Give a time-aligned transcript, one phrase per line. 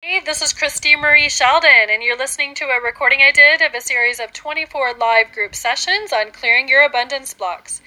[0.00, 3.74] Hey, this is Christie Marie Sheldon, and you're listening to a recording I did of
[3.74, 7.82] a series of 24 live group sessions on clearing your abundance blocks.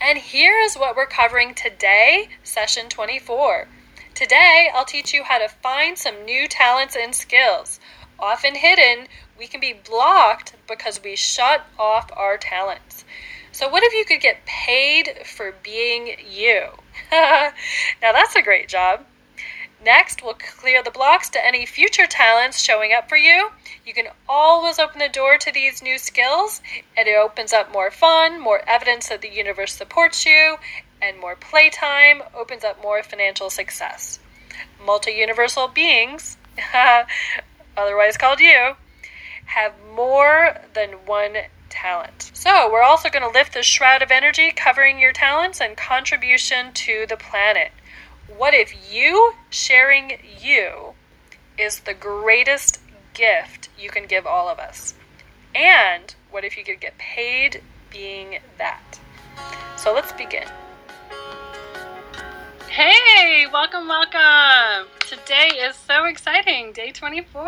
[0.00, 3.68] And here is what we're covering today, session 24.
[4.12, 7.78] Today, I'll teach you how to find some new talents and skills.
[8.18, 9.06] Often hidden,
[9.38, 13.04] we can be blocked because we shut off our talents.
[13.52, 16.70] So, what if you could get paid for being you?
[17.12, 17.52] now,
[18.00, 19.06] that's a great job.
[19.84, 23.50] Next, we'll clear the blocks to any future talents showing up for you.
[23.84, 26.62] You can always open the door to these new skills,
[26.96, 30.58] and it opens up more fun, more evidence that the universe supports you,
[31.00, 34.20] and more playtime opens up more financial success.
[34.84, 36.36] Multi universal beings,
[37.76, 38.76] otherwise called you,
[39.46, 41.36] have more than one
[41.70, 42.30] talent.
[42.34, 46.72] So, we're also going to lift the shroud of energy covering your talents and contribution
[46.72, 47.72] to the planet.
[48.38, 50.94] What if you sharing you
[51.58, 52.80] is the greatest
[53.14, 54.94] gift you can give all of us?
[55.54, 58.98] And what if you could get paid being that?
[59.76, 60.48] So let's begin.
[62.68, 64.88] Hey, welcome, welcome.
[65.00, 67.42] Today is so exciting, day 24.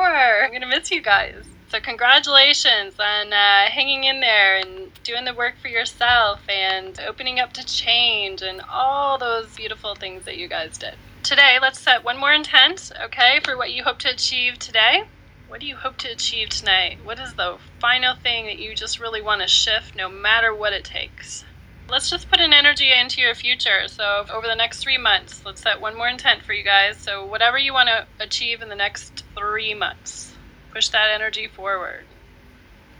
[0.44, 1.44] I'm going to miss you guys.
[1.74, 7.40] So, congratulations on uh, hanging in there and doing the work for yourself and opening
[7.40, 10.94] up to change and all those beautiful things that you guys did.
[11.24, 15.02] Today, let's set one more intent, okay, for what you hope to achieve today.
[15.48, 16.98] What do you hope to achieve tonight?
[17.02, 20.72] What is the final thing that you just really want to shift no matter what
[20.72, 21.44] it takes?
[21.88, 23.88] Let's just put an energy into your future.
[23.88, 26.98] So, over the next three months, let's set one more intent for you guys.
[26.98, 30.33] So, whatever you want to achieve in the next three months.
[30.74, 32.04] Push that energy forward.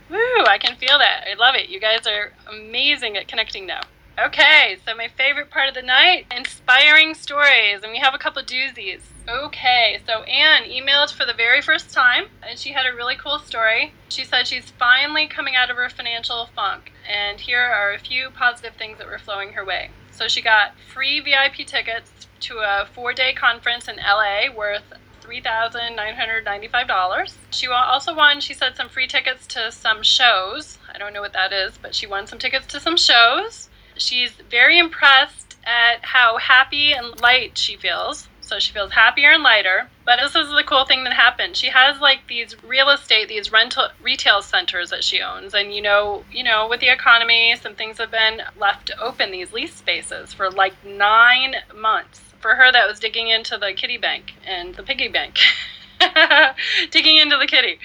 [0.08, 1.25] Woo, I can feel that.
[1.28, 1.69] I love it.
[1.69, 3.80] You guys are amazing at connecting now.
[4.17, 7.83] Okay, so my favorite part of the night inspiring stories.
[7.83, 9.00] And we have a couple doozies.
[9.28, 13.39] Okay, so Anne emailed for the very first time, and she had a really cool
[13.39, 13.92] story.
[14.08, 18.28] She said she's finally coming out of her financial funk, and here are a few
[18.30, 19.90] positive things that were flowing her way.
[20.11, 24.92] So she got free VIP tickets to a four day conference in LA worth
[25.24, 27.35] $3,995.
[27.51, 30.79] She also won, she said, some free tickets to some shows.
[30.92, 33.68] I don't know what that is, but she won some tickets to some shows.
[33.96, 38.29] She's very impressed at how happy and light she feels.
[38.40, 39.89] So she feels happier and lighter.
[40.05, 41.57] But this is the cool thing that happened.
[41.57, 45.55] She has like these real estate, these rental retail centers that she owns.
[45.55, 49.55] And you know, you know, with the economy, some things have been left open, these
[49.55, 54.34] lease spaces, for like nine months for her, that was digging into the kitty bank
[54.46, 55.38] and the piggy bank.
[56.90, 57.78] digging into the kitty.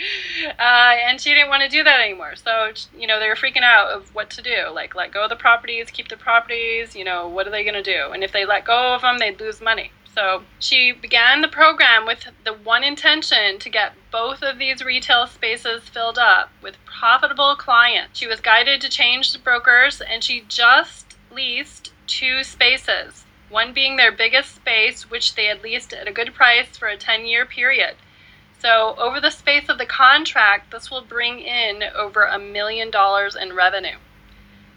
[0.60, 2.36] Uh, and she didn't want to do that anymore.
[2.36, 4.70] So, you know, they were freaking out of what to do.
[4.74, 7.82] Like, let go of the properties, keep the properties, you know, what are they going
[7.82, 8.12] to do?
[8.12, 9.94] And if they let go of them, they'd lose money.
[10.14, 15.26] So she began the program with the one intention to get both of these retail
[15.26, 18.20] spaces filled up with profitable clients.
[18.20, 23.98] She was guided to change the brokers and she just leased two spaces one being
[23.98, 27.46] their biggest space, which they had leased at a good price for a 10 year
[27.46, 27.96] period.
[28.60, 33.36] So, over the space of the contract, this will bring in over a million dollars
[33.36, 33.98] in revenue.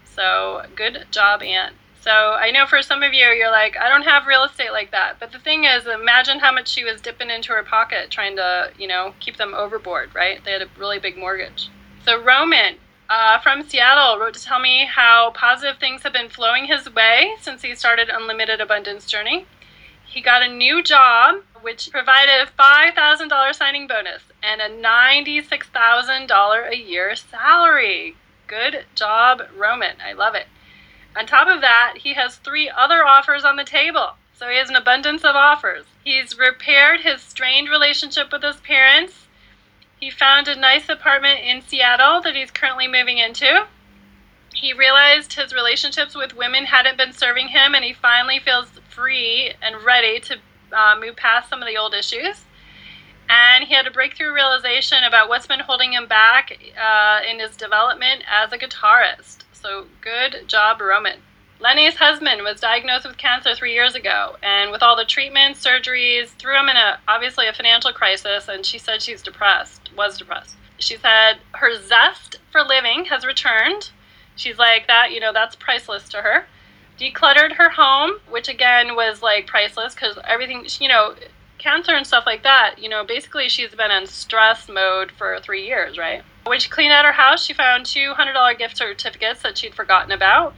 [0.05, 1.73] So, good job, Anne.
[1.99, 4.91] So, I know for some of you, you're like, I don't have real estate like
[4.91, 5.19] that.
[5.19, 8.71] But the thing is, imagine how much she was dipping into her pocket trying to,
[8.77, 10.43] you know, keep them overboard, right?
[10.43, 11.69] They had a really big mortgage.
[12.05, 12.75] So, Roman,
[13.09, 17.35] uh, from Seattle wrote to tell me how positive things have been flowing his way
[17.41, 19.45] since he started Unlimited Abundance Journey.
[20.05, 26.77] He got a new job, which provided a $5,000 signing bonus and a $96,000 a
[26.77, 28.15] year salary.
[28.47, 29.95] Good job, Roman.
[30.05, 30.47] I love it.
[31.15, 34.11] On top of that, he has three other offers on the table.
[34.33, 35.85] So he has an abundance of offers.
[36.03, 39.22] He's repaired his strained relationship with his parents
[40.03, 43.65] he found a nice apartment in Seattle that he's currently moving into.
[44.53, 49.53] He realized his relationships with women hadn't been serving him, and he finally feels free
[49.61, 50.39] and ready to
[50.73, 52.43] uh, move past some of the old issues.
[53.29, 57.55] And he had a breakthrough realization about what's been holding him back uh, in his
[57.55, 59.45] development as a guitarist.
[59.53, 61.19] So, good job, Roman.
[61.63, 66.27] Lenny's husband was diagnosed with cancer three years ago, and with all the treatments, surgeries,
[66.31, 68.49] threw him in a obviously a financial crisis.
[68.49, 70.57] And she said she's depressed, was depressed.
[70.77, 73.91] She said her zest for living has returned.
[74.35, 76.47] She's like that, you know, that's priceless to her.
[76.99, 81.15] Decluttered her home, which again was like priceless because everything, you know,
[81.59, 85.65] cancer and stuff like that, you know, basically she's been in stress mode for three
[85.65, 86.23] years, right?
[86.45, 90.53] When she cleaned out her house, she found $200 gift certificates that she'd forgotten about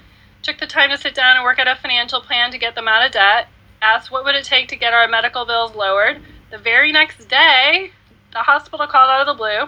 [0.46, 2.88] took the time to sit down and work out a financial plan to get them
[2.88, 3.48] out of debt,
[3.82, 6.22] asked what would it take to get our medical bills lowered.
[6.52, 7.92] The very next day,
[8.32, 9.68] the hospital called out of the blue,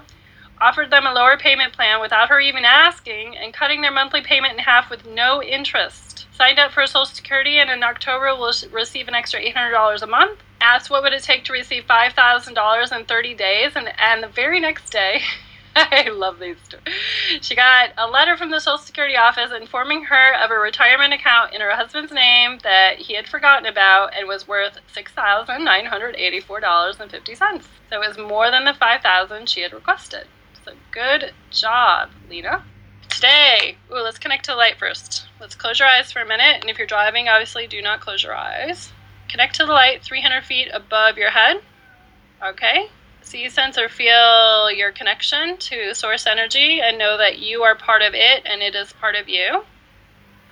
[0.61, 4.53] offered them a lower payment plan without her even asking, and cutting their monthly payment
[4.53, 6.27] in half with no interest.
[6.31, 10.39] Signed up for Social Security and in October will receive an extra $800 a month.
[10.61, 14.59] Asked what would it take to receive $5,000 in 30 days, and, and the very
[14.59, 15.21] next day,
[15.79, 16.87] I love these stories.
[17.41, 21.53] She got a letter from the Social Security office informing her of a retirement account
[21.53, 27.37] in her husband's name that he had forgotten about and was worth $6,984.50.
[27.37, 30.25] So it was more than the 5000 she had requested.
[30.65, 32.63] So good job, Lena.
[33.07, 35.27] Today, ooh, let's connect to the light first.
[35.39, 38.23] Let's close your eyes for a minute, and if you're driving, obviously do not close
[38.23, 38.91] your eyes.
[39.29, 41.61] Connect to the light 300 feet above your head.
[42.43, 42.89] Okay,
[43.27, 48.01] see, sense, or feel your connection to source energy and know that you are part
[48.01, 49.63] of it and it is part of you.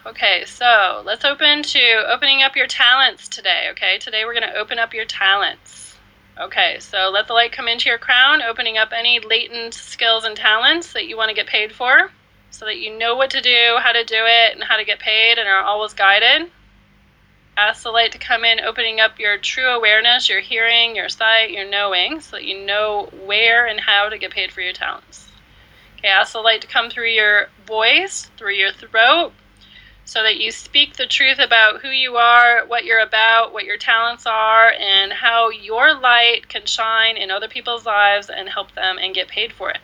[0.05, 3.69] Okay, so let's open to opening up your talents today.
[3.71, 5.95] Okay, today we're going to open up your talents.
[6.39, 10.35] Okay, so let the light come into your crown, opening up any latent skills and
[10.35, 12.11] talents that you want to get paid for
[12.51, 14.99] so that you know what to do, how to do it, and how to get
[14.99, 16.51] paid and are always guided.
[17.57, 21.51] Ask the light to come in, opening up your true awareness, your hearing, your sight,
[21.51, 25.29] your knowing, so that you know where and how to get paid for your talents.
[25.97, 29.31] Okay, ask the light to come through your voice, through your throat,
[30.03, 33.77] so that you speak the truth about who you are, what you're about, what your
[33.77, 38.97] talents are, and how your light can shine in other people's lives and help them
[38.99, 39.79] and get paid for it.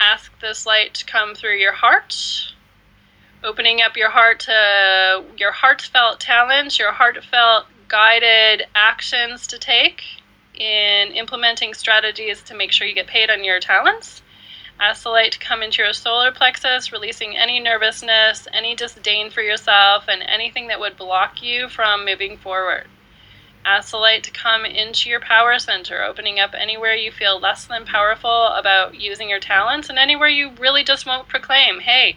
[0.00, 2.52] Ask this light to come through your heart,
[3.44, 10.02] opening up your heart to your heartfelt talents, your heartfelt guided actions to take
[10.54, 14.22] in implementing strategies to make sure you get paid on your talents.
[14.80, 19.42] Ask the light to come into your solar plexus, releasing any nervousness, any disdain for
[19.42, 22.86] yourself, and anything that would block you from moving forward.
[23.64, 27.66] Ask the light to come into your power center, opening up anywhere you feel less
[27.66, 32.16] than powerful about using your talents and anywhere you really just won't proclaim, hey,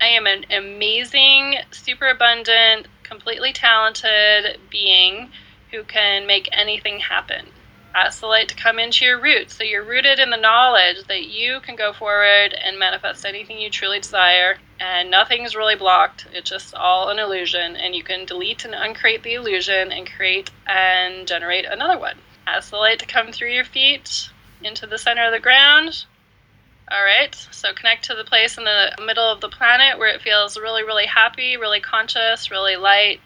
[0.00, 5.30] I am an amazing, super abundant, completely talented being
[5.70, 7.46] who can make anything happen.
[7.94, 11.24] Ask the light to come into your roots so you're rooted in the knowledge that
[11.24, 16.26] you can go forward and manifest anything you truly desire and nothing's really blocked.
[16.32, 20.50] It's just all an illusion, and you can delete and uncreate the illusion and create
[20.66, 22.18] and generate another one.
[22.46, 24.28] Ask the light to come through your feet
[24.62, 26.04] into the center of the ground
[26.88, 30.22] all right, so connect to the place in the middle of the planet where it
[30.22, 33.20] feels really, really happy, really conscious, really light,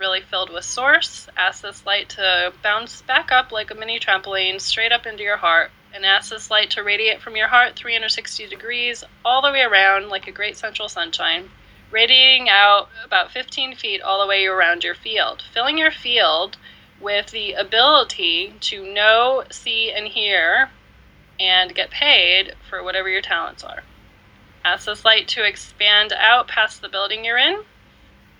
[0.00, 1.28] really filled with source.
[1.36, 5.36] Ask this light to bounce back up like a mini trampoline straight up into your
[5.36, 5.70] heart.
[5.94, 10.08] And ask this light to radiate from your heart 360 degrees all the way around
[10.08, 11.50] like a great central sunshine,
[11.92, 16.56] radiating out about 15 feet all the way around your field, filling your field
[17.00, 20.70] with the ability to know, see, and hear
[21.38, 23.82] and get paid for whatever your talents are.
[24.64, 27.62] Ask this light to expand out past the building you're in.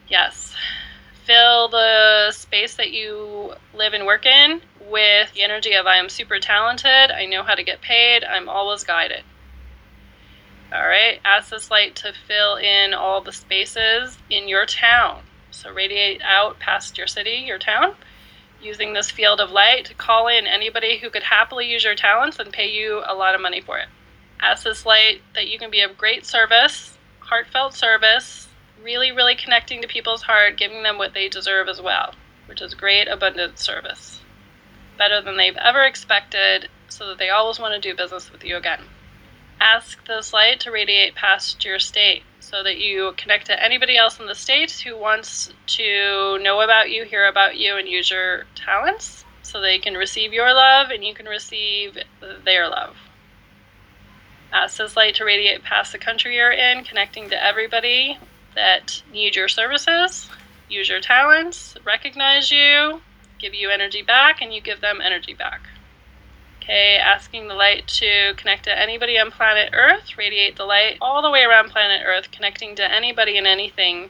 [0.09, 0.55] Yes.
[1.25, 4.61] Fill the space that you live and work in
[4.91, 8.49] with the energy of I am super talented, I know how to get paid, I'm
[8.49, 9.23] always guided.
[10.73, 15.23] All right, ask this light to fill in all the spaces in your town.
[15.51, 17.95] So radiate out past your city, your town,
[18.65, 22.39] using this field of light to call in anybody who could happily use your talents
[22.39, 23.89] and pay you a lot of money for it.
[24.41, 28.49] Ask this light that you can be of great service, heartfelt service,
[28.83, 32.15] really, really connecting to people's heart, giving them what they deserve as well,
[32.47, 34.21] which is great, abundant service.
[34.99, 38.57] Better than they've ever expected, so that they always want to do business with you
[38.57, 38.81] again.
[39.61, 44.21] Ask this light to radiate past your state so that you connect to anybody else
[44.21, 48.45] in the state who wants to know about you, hear about you, and use your
[48.55, 51.97] talents so they can receive your love and you can receive
[52.45, 52.97] their love.
[54.53, 58.19] Ask this light to radiate past the country you're in, connecting to everybody
[58.55, 60.29] that need your services,
[60.69, 63.01] use your talents, recognize you,
[63.41, 65.63] give you energy back, and you give them energy back.
[66.65, 71.21] Okay, asking the light to connect to anybody on planet Earth, radiate the light all
[71.21, 74.09] the way around planet Earth, connecting to anybody and anything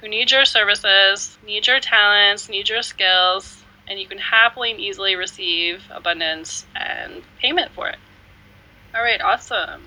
[0.00, 4.80] who needs your services, needs your talents, needs your skills, and you can happily and
[4.80, 7.98] easily receive abundance and payment for it.
[8.94, 9.82] All right, awesome.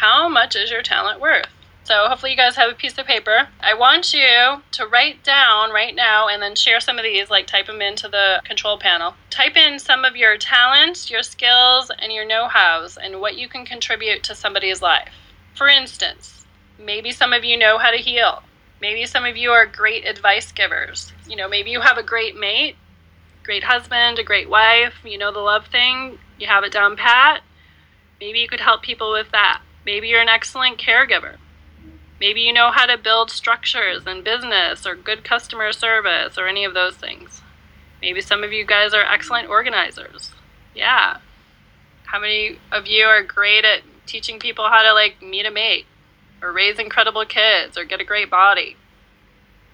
[0.00, 1.46] How much is your talent worth?
[1.86, 3.46] So hopefully you guys have a piece of paper.
[3.60, 7.46] I want you to write down right now and then share some of these, like
[7.46, 9.14] type them into the control panel.
[9.30, 13.64] Type in some of your talents, your skills, and your know-hows and what you can
[13.64, 15.12] contribute to somebody's life.
[15.54, 16.44] For instance,
[16.76, 18.42] maybe some of you know how to heal.
[18.80, 21.12] Maybe some of you are great advice givers.
[21.28, 22.74] You know, maybe you have a great mate.
[23.46, 27.42] great husband, a great wife, you know the love thing, you have it down pat.
[28.20, 29.62] Maybe you could help people with that.
[29.84, 31.36] Maybe you're an excellent caregiver.
[32.18, 36.64] Maybe you know how to build structures and business or good customer service or any
[36.64, 37.42] of those things.
[38.00, 40.32] Maybe some of you guys are excellent organizers.
[40.74, 41.18] Yeah.
[42.04, 45.86] How many of you are great at teaching people how to like meet a mate
[46.40, 48.76] or raise incredible kids or get a great body?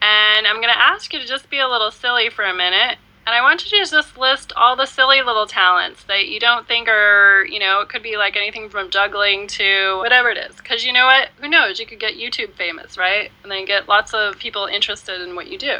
[0.00, 2.98] And I'm going to ask you to just be a little silly for a minute
[3.24, 6.66] and I want you to just list all the silly little talents that you don't
[6.66, 10.56] think are, you know, it could be like anything from juggling to whatever it is.
[10.56, 11.28] Because you know what?
[11.40, 11.78] Who knows?
[11.78, 13.30] You could get YouTube famous, right?
[13.42, 15.76] And then get lots of people interested in what you do.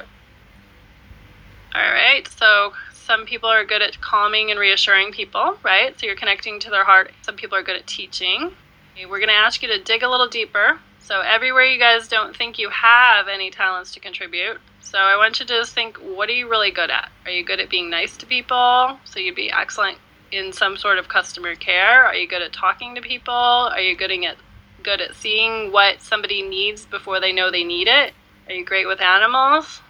[1.74, 2.28] All right.
[2.28, 5.98] So some people are good at calming and reassuring people, right?
[5.98, 7.10] So you're connecting to their heart.
[7.22, 8.52] Some people are good at teaching.
[8.94, 10.78] Okay, we're going to ask you to dig a little deeper.
[11.02, 15.40] So everywhere you guys don't think you have any talents to contribute, so I want
[15.40, 17.10] you to just think what are you really good at?
[17.24, 18.98] Are you good at being nice to people?
[19.04, 19.98] So you'd be excellent
[20.30, 22.04] in some sort of customer care?
[22.04, 23.34] Are you good at talking to people?
[23.34, 24.36] Are you good at
[24.82, 28.12] good at seeing what somebody needs before they know they need it?
[28.48, 29.80] Are you great with animals?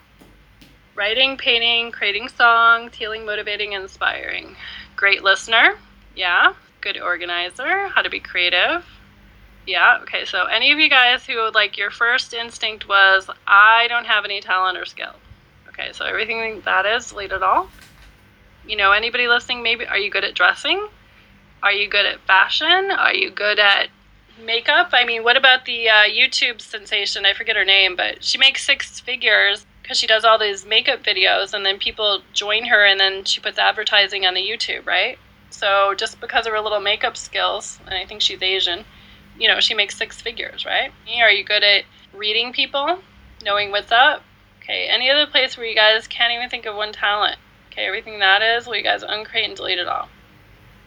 [0.95, 4.55] Writing, painting, creating songs, healing, motivating, inspiring.
[4.95, 5.79] Great listener.
[6.15, 6.53] Yeah.
[6.81, 7.89] Good organizer.
[7.89, 8.85] How to be creative.
[9.67, 9.99] Yeah.
[10.03, 10.25] Okay.
[10.25, 14.41] So, any of you guys who like your first instinct was, I don't have any
[14.41, 15.15] talent or skill.
[15.69, 15.93] Okay.
[15.93, 17.69] So everything that is, delete it all.
[18.67, 20.87] You know, anybody listening, maybe are you good at dressing?
[21.63, 22.91] Are you good at fashion?
[22.91, 23.89] Are you good at
[24.45, 24.91] makeup?
[24.93, 27.25] I mean, what about the uh, YouTube sensation?
[27.25, 31.03] I forget her name, but she makes six figures because she does all these makeup
[31.03, 35.19] videos, and then people join her, and then she puts advertising on the YouTube, right?
[35.51, 38.85] So just because of her little makeup skills, and I think she's Asian
[39.43, 40.93] you know, she makes six figures, right?
[41.21, 41.83] Are you good at
[42.15, 43.01] reading people,
[43.45, 44.23] knowing what's up?
[44.63, 47.39] Okay, any other place where you guys can't even think of one talent?
[47.67, 50.09] Okay, everything that is, will you guys uncreate and delete it all.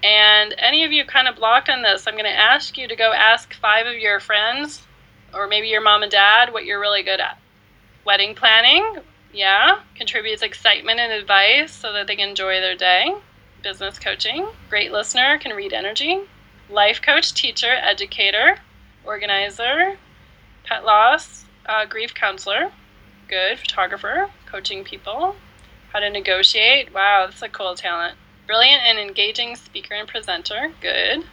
[0.01, 2.95] And any of you kind of blocked on this, I'm going to ask you to
[2.95, 4.87] go ask five of your friends,
[5.33, 7.37] or maybe your mom and dad, what you're really good at.
[8.05, 8.99] Wedding planning,
[9.33, 13.13] yeah, contributes excitement and advice so that they can enjoy their day.
[13.63, 16.21] Business coaching, great listener, can read energy
[16.69, 18.57] life coach, teacher, educator,
[19.03, 19.97] organizer,
[20.63, 22.71] pet loss, uh, grief counselor,
[23.27, 25.35] good, photographer, coaching people,
[25.93, 26.93] how to negotiate.
[26.93, 28.17] Wow, that's a cool talent.
[28.47, 31.25] Brilliant and engaging speaker and presenter, good.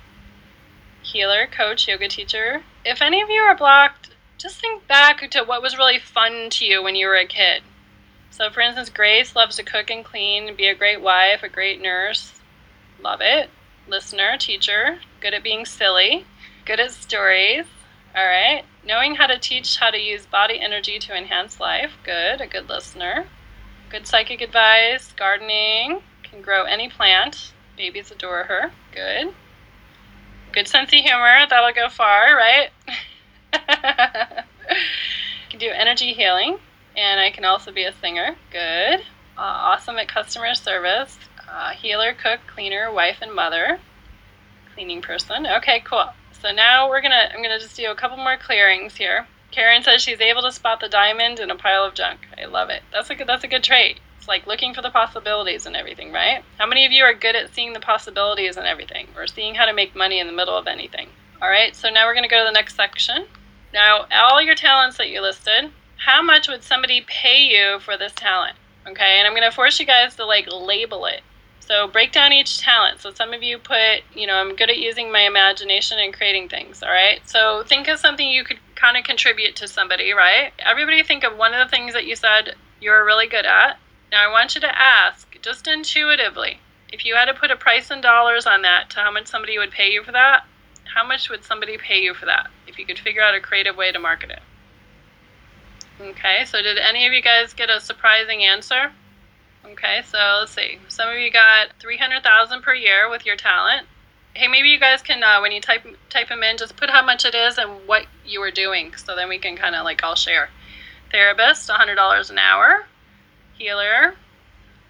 [1.02, 2.62] Healer, coach, yoga teacher.
[2.84, 6.64] If any of you are blocked, just think back to what was really fun to
[6.64, 7.62] you when you were a kid.
[8.30, 11.80] So, for instance, Grace loves to cook and clean, be a great wife, a great
[11.80, 12.40] nurse.
[13.02, 13.50] Love it
[13.88, 16.26] listener, teacher, good at being silly,
[16.66, 17.64] good at stories.
[18.14, 18.64] All right.
[18.84, 21.92] Knowing how to teach how to use body energy to enhance life.
[22.04, 22.42] Good.
[22.42, 23.26] A good listener.
[23.88, 25.12] Good psychic advice.
[25.12, 26.02] Gardening.
[26.24, 27.52] Can grow any plant.
[27.76, 28.72] Babies adore her.
[28.92, 29.32] Good.
[30.52, 31.46] Good sense of humor.
[31.48, 32.70] That'll go far, right?
[35.48, 36.58] can do energy healing.
[36.94, 38.36] And I can also be a singer.
[38.50, 39.00] Good.
[39.38, 41.16] Uh, awesome at customer service
[41.52, 43.78] uh, healer, cook, cleaner, wife, and mother.
[44.74, 45.46] Cleaning person.
[45.46, 46.06] Okay, cool.
[46.40, 49.26] So now we're gonna, I'm gonna just do a couple more clearings here.
[49.50, 52.20] Karen says she's able to spot the diamond in a pile of junk.
[52.38, 52.82] I love it.
[52.90, 54.00] That's a good, that's a good trait.
[54.18, 56.42] It's like looking for the possibilities and everything, right?
[56.58, 59.66] How many of you are good at seeing the possibilities and everything, or seeing how
[59.66, 61.08] to make money in the middle of anything?
[61.42, 61.74] All right.
[61.76, 63.26] So now we're gonna go to the next section.
[63.74, 68.12] Now, all your talents that you listed, how much would somebody pay you for this
[68.14, 68.56] talent?
[68.86, 71.22] Okay, and I'm gonna force you guys to like label it.
[71.66, 73.00] So break down each talent.
[73.00, 76.48] So some of you put, you know, I'm good at using my imagination and creating
[76.48, 77.20] things, all right?
[77.28, 80.52] So think of something you could kind of contribute to somebody, right?
[80.58, 83.78] Everybody think of one of the things that you said you're really good at.
[84.10, 86.58] Now I want you to ask, just intuitively,
[86.92, 89.56] if you had to put a price in dollars on that to how much somebody
[89.56, 90.44] would pay you for that,
[90.94, 93.76] how much would somebody pay you for that if you could figure out a creative
[93.76, 94.42] way to market it?
[96.00, 98.92] Okay, so did any of you guys get a surprising answer?
[99.64, 100.78] Okay, so let's see.
[100.88, 103.86] Some of you got 300,000 per year with your talent.
[104.34, 107.04] Hey, maybe you guys can, uh, when you type type them in, just put how
[107.04, 110.02] much it is and what you were doing, so then we can kind of like
[110.02, 110.48] all share.
[111.12, 112.86] Therapist, $100 an hour.
[113.56, 114.14] Healer,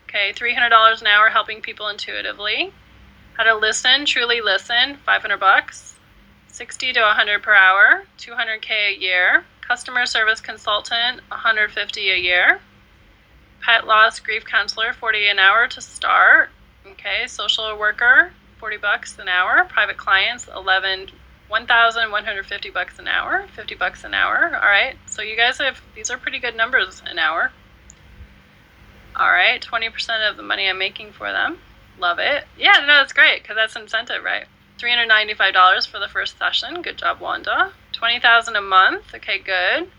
[0.05, 2.73] okay, $300 an hour helping people intuitively.
[3.35, 5.97] How to listen, truly listen, 500 bucks.
[6.49, 9.45] 60 to 100 per hour, 200k a year.
[9.61, 12.61] Customer service consultant, 150 a year
[13.63, 16.51] pet loss grief counselor, 40 an hour to start.
[16.87, 19.65] Okay, social worker, 40 bucks an hour.
[19.69, 21.11] Private clients, 11
[21.53, 24.51] 1,150 bucks an hour, 50 bucks an hour.
[24.55, 24.97] All right.
[25.05, 27.53] So you guys have these are pretty good numbers an hour.
[29.15, 31.59] All right, 20% of the money I'm making for them.
[31.99, 32.45] Love it.
[32.57, 34.47] Yeah, no, that's great because that's incentive, right?
[34.79, 36.81] $395 for the first session.
[36.81, 37.73] Good job, Wanda.
[37.93, 39.15] 20000 a month.
[39.15, 39.91] Okay, good.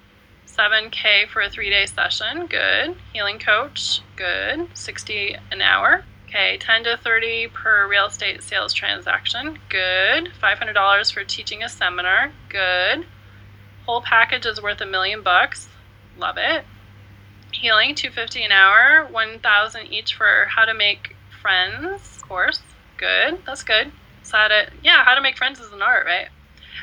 [0.48, 2.48] 7K for a three day session.
[2.48, 2.96] Good.
[3.14, 4.02] Healing coach.
[4.16, 4.68] Good.
[4.74, 6.04] 60 an hour.
[6.28, 9.60] Okay, 10 to 30 per real estate sales transaction.
[9.70, 10.32] Good.
[10.42, 12.32] $500 for teaching a seminar.
[12.50, 13.06] Good.
[13.86, 15.70] Whole package is worth a million bucks.
[16.18, 16.66] Love it.
[17.52, 22.62] Healing 250 an hour, 1000 each for how to make friends course.
[22.98, 23.46] Good.
[23.46, 23.92] That's good.
[24.24, 26.30] So how uh, to yeah, how to make friends is an art, right?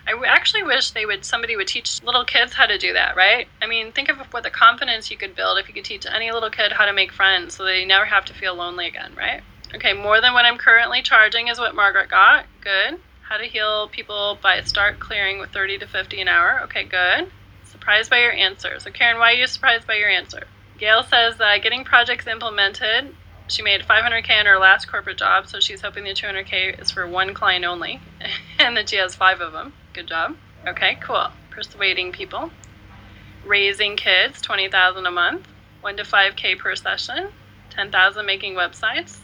[0.07, 3.49] I actually wish they would somebody would teach little kids how to do that, right?
[3.61, 6.31] I mean, think of what the confidence you could build if you could teach any
[6.31, 9.43] little kid how to make friends so they never have to feel lonely again, right?
[9.75, 12.47] Okay, more than what I'm currently charging is what Margaret got.
[12.61, 12.99] Good.
[13.29, 16.61] How to heal people by start clearing with 30 to 50 an hour.
[16.65, 17.31] Okay, good.
[17.65, 18.81] Surprised by your answer.
[18.81, 20.45] So, Karen, why are you surprised by your answer?
[20.79, 23.15] Gail says that getting projects implemented
[23.51, 27.07] she made 500k in her last corporate job, so she's hoping the 200k is for
[27.07, 28.01] one client only,
[28.59, 29.73] and that she has five of them.
[29.93, 30.37] Good job.
[30.67, 31.29] Okay, cool.
[31.51, 32.51] Persuading people.
[33.45, 35.49] Raising kids, 20,000 a month.
[35.81, 37.29] 1 to 5k per session.
[37.71, 39.19] 10,000 making websites.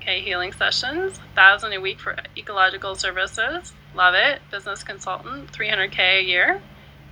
[0.00, 1.18] Okay, healing sessions.
[1.18, 3.72] 1,000 a week for ecological services.
[3.94, 4.40] Love it.
[4.50, 6.62] Business consultant, 300k a year.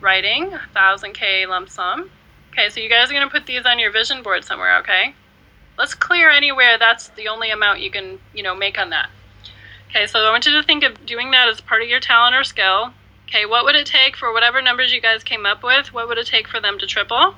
[0.00, 2.10] Writing, 1,000k lump sum.
[2.52, 5.14] Okay, so you guys are going to put these on your vision board somewhere, okay?
[5.78, 9.08] let's clear anywhere that's the only amount you can, you know, make on that.
[9.88, 12.34] Okay, so I want you to think of doing that as part of your talent
[12.34, 12.92] or skill.
[13.28, 15.92] Okay, what would it take for whatever numbers you guys came up with?
[15.92, 17.34] What would it take for them to triple?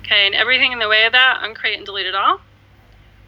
[0.00, 2.40] Okay, and everything in the way of that, uncreate and delete it all.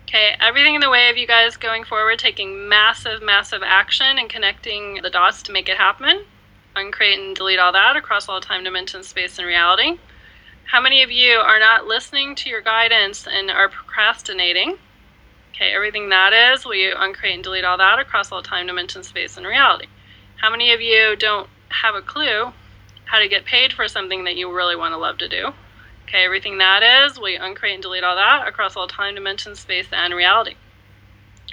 [0.04, 4.30] Okay, everything in the way of you guys going forward, taking massive, massive action and
[4.30, 6.24] connecting the dots to make it happen.
[6.74, 9.98] Uncreate and delete all that across all time, dimension, space, and reality.
[10.64, 14.78] How many of you are not listening to your guidance and are procrastinating?
[15.54, 19.02] Okay, everything that is, will you uncreate and delete all that across all time, dimension,
[19.02, 19.88] space, and reality?
[20.40, 22.52] How many of you don't have a clue
[23.04, 25.52] how to get paid for something that you really want to love to do?
[26.04, 29.86] Okay, everything that is, we uncreate and delete all that across all time, dimension, space,
[29.92, 30.54] and reality?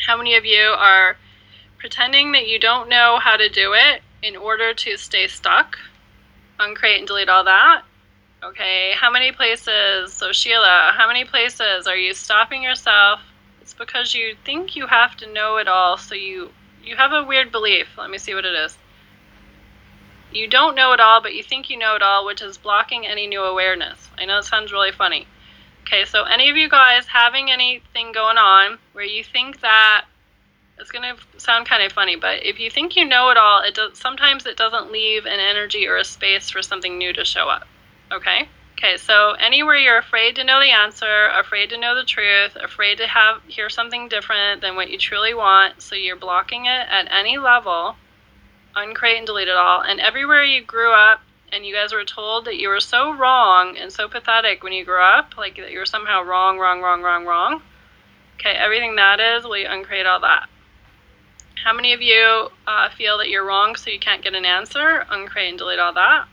[0.05, 1.17] How many of you are
[1.77, 5.77] pretending that you don't know how to do it in order to stay stuck?
[6.59, 7.83] Uncreate and delete all that
[8.41, 10.13] Okay, how many places?
[10.13, 13.19] So, Sheila, how many places are you stopping yourself?
[13.59, 16.51] It's because you think you have to know it all, so you
[16.83, 17.87] you have a weird belief.
[17.97, 18.77] Let me see what it is.
[20.31, 23.07] You don't know it all, but you think you know it all, which is blocking
[23.07, 24.09] any new awareness.
[24.17, 25.27] I know it sounds really funny.
[25.81, 30.05] Okay, so any of you guys having anything going on where you think that
[30.77, 33.61] it's going to sound kind of funny, but if you think you know it all,
[33.63, 37.25] it does sometimes it doesn't leave an energy or a space for something new to
[37.25, 37.67] show up.
[38.11, 38.47] Okay?
[38.79, 42.99] Okay, so anywhere you're afraid to know the answer, afraid to know the truth, afraid
[42.99, 47.11] to have hear something different than what you truly want, so you're blocking it at
[47.11, 47.97] any level,
[48.77, 49.81] uncreate and delete it all.
[49.81, 51.19] And everywhere you grew up
[51.51, 54.85] and you guys were told that you were so wrong and so pathetic when you
[54.85, 57.61] grew up, like that you were somehow wrong, wrong, wrong, wrong, wrong.
[58.35, 60.47] Okay, everything that is, will you uncreate all that?
[61.65, 65.05] How many of you uh, feel that you're wrong so you can't get an answer?
[65.09, 66.29] Uncreate and delete all that.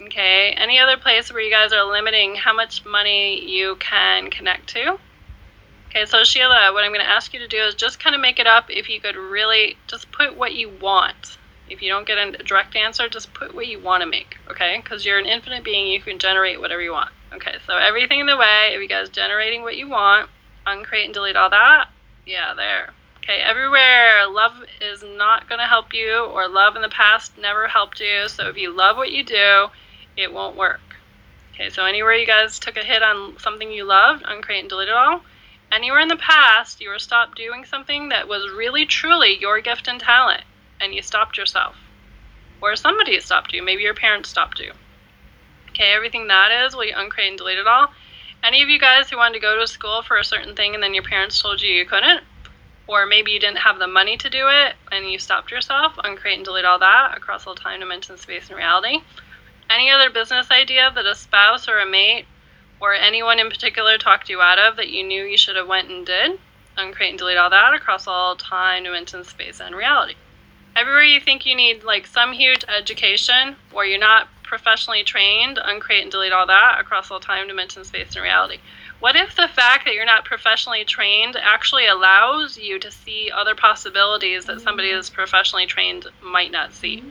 [0.00, 4.68] Okay, any other place where you guys are limiting how much money you can connect
[4.68, 4.98] to?
[5.88, 8.20] Okay, so Sheila, what I'm going to ask you to do is just kind of
[8.20, 11.38] make it up if you could really just put what you want.
[11.70, 14.78] If you don't get a direct answer, just put what you want to make, okay?
[14.82, 17.10] Because you're an infinite being, you can generate whatever you want.
[17.32, 20.28] Okay, so everything in the way, if you guys generating what you want,
[20.66, 21.88] uncreate and delete all that.
[22.26, 22.90] Yeah, there.
[23.18, 27.66] Okay, everywhere love is not going to help you, or love in the past never
[27.66, 28.28] helped you.
[28.28, 29.68] So if you love what you do,
[30.16, 30.80] it won't work.
[31.54, 34.88] Okay, so anywhere you guys took a hit on something you loved, uncreate and delete
[34.88, 35.22] it all.
[35.72, 39.88] Anywhere in the past you were stopped doing something that was really truly your gift
[39.88, 40.42] and talent,
[40.80, 41.76] and you stopped yourself.
[42.60, 44.72] Or somebody stopped you, maybe your parents stopped you.
[45.70, 47.88] Okay, everything that is, will you uncreate and delete it all?
[48.42, 50.82] Any of you guys who wanted to go to school for a certain thing and
[50.82, 52.22] then your parents told you you couldn't,
[52.86, 56.36] or maybe you didn't have the money to do it and you stopped yourself, uncreate
[56.36, 59.00] and delete all that across all time, dimension, space, and reality.
[59.68, 62.26] Any other business idea that a spouse or a mate
[62.80, 65.88] or anyone in particular talked you out of that you knew you should have went
[65.88, 66.38] and did?
[66.76, 70.14] Uncreate and delete all that across all time, dimension, space, and reality.
[70.76, 76.02] Everywhere you think you need like some huge education or you're not professionally trained, uncreate
[76.02, 78.58] and delete all that across all time, dimension, space, and reality.
[79.00, 83.54] What if the fact that you're not professionally trained actually allows you to see other
[83.54, 84.94] possibilities that somebody mm.
[84.94, 87.04] that's professionally trained might not see?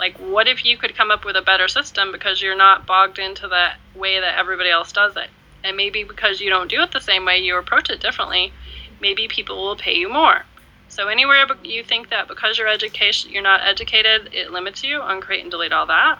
[0.00, 3.18] Like, what if you could come up with a better system because you're not bogged
[3.18, 5.28] into the way that everybody else does it?
[5.62, 8.50] And maybe because you don't do it the same way, you approach it differently,
[8.98, 10.46] maybe people will pay you more.
[10.88, 15.42] So anywhere you think that because you're education you're not educated, it limits you, uncreate
[15.42, 16.18] and delete all that.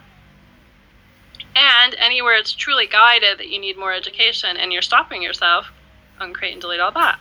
[1.57, 5.73] And anywhere it's truly guided that you need more education and you're stopping yourself,
[6.21, 7.19] uncreate and delete all that.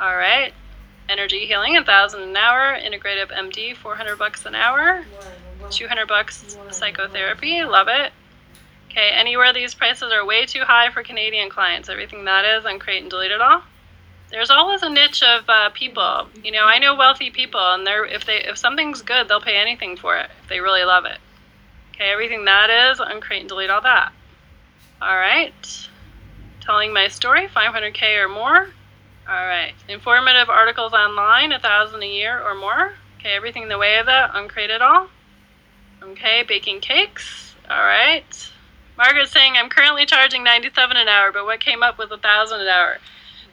[0.00, 0.52] All right.
[1.08, 2.76] Energy healing, a thousand an hour.
[2.76, 5.04] Integrative MD, 400 bucks an hour.
[5.70, 7.62] 200 bucks psychotherapy.
[7.64, 8.12] Love it.
[8.90, 13.02] Okay, anywhere these prices are way too high for Canadian clients, everything that is, uncreate
[13.02, 13.62] and delete it all
[14.32, 16.26] there's always a niche of uh, people.
[16.42, 19.56] You know, I know wealthy people, and they're if they if something's good, they'll pay
[19.56, 21.18] anything for it if they really love it.
[21.94, 24.12] Okay, everything that is, uncreate and delete all that.
[25.02, 25.52] All right,
[26.62, 28.68] telling my story, 500k or more.
[29.28, 32.94] All right, informative articles online, a thousand a year or more.
[33.20, 35.08] Okay, everything in the way of that, uncreate it all.
[36.02, 37.54] Okay, baking cakes.
[37.70, 38.50] All right.
[38.96, 42.60] Margaret's saying I'm currently charging 97 an hour, but what came up with a thousand
[42.60, 42.98] an hour?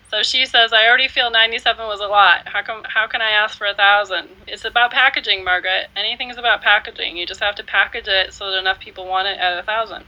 [0.09, 2.47] So she says, I already feel 97 was a lot.
[2.47, 2.83] How come?
[2.85, 4.29] How can I ask for a thousand?
[4.47, 5.87] It's about packaging, Margaret.
[5.95, 7.15] Anything's about packaging.
[7.15, 10.05] You just have to package it so that enough people want it at a thousand.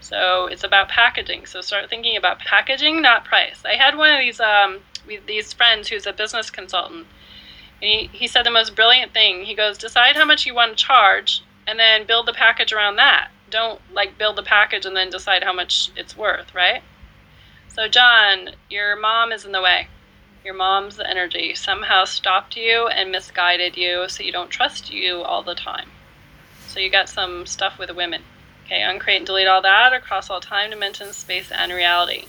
[0.00, 1.46] So it's about packaging.
[1.46, 3.62] So start thinking about packaging, not price.
[3.64, 4.80] I had one of these um,
[5.26, 7.06] these friends who's a business consultant,
[7.80, 9.44] and he, he said the most brilliant thing.
[9.44, 12.96] He goes, decide how much you want to charge, and then build the package around
[12.96, 13.30] that.
[13.50, 16.82] Don't like build the package and then decide how much it's worth, right?
[17.68, 19.88] So, John, your mom is in the way.
[20.44, 25.42] Your mom's energy somehow stopped you and misguided you, so you don't trust you all
[25.42, 25.90] the time.
[26.66, 28.22] So, you got some stuff with women.
[28.66, 32.26] Okay, uncreate and delete all that across all time, dimensions, space, and reality.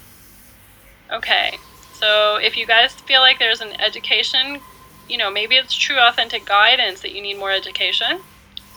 [1.11, 1.57] Okay,
[1.95, 4.61] so if you guys feel like there's an education,
[5.09, 8.19] you know, maybe it's true authentic guidance that you need more education.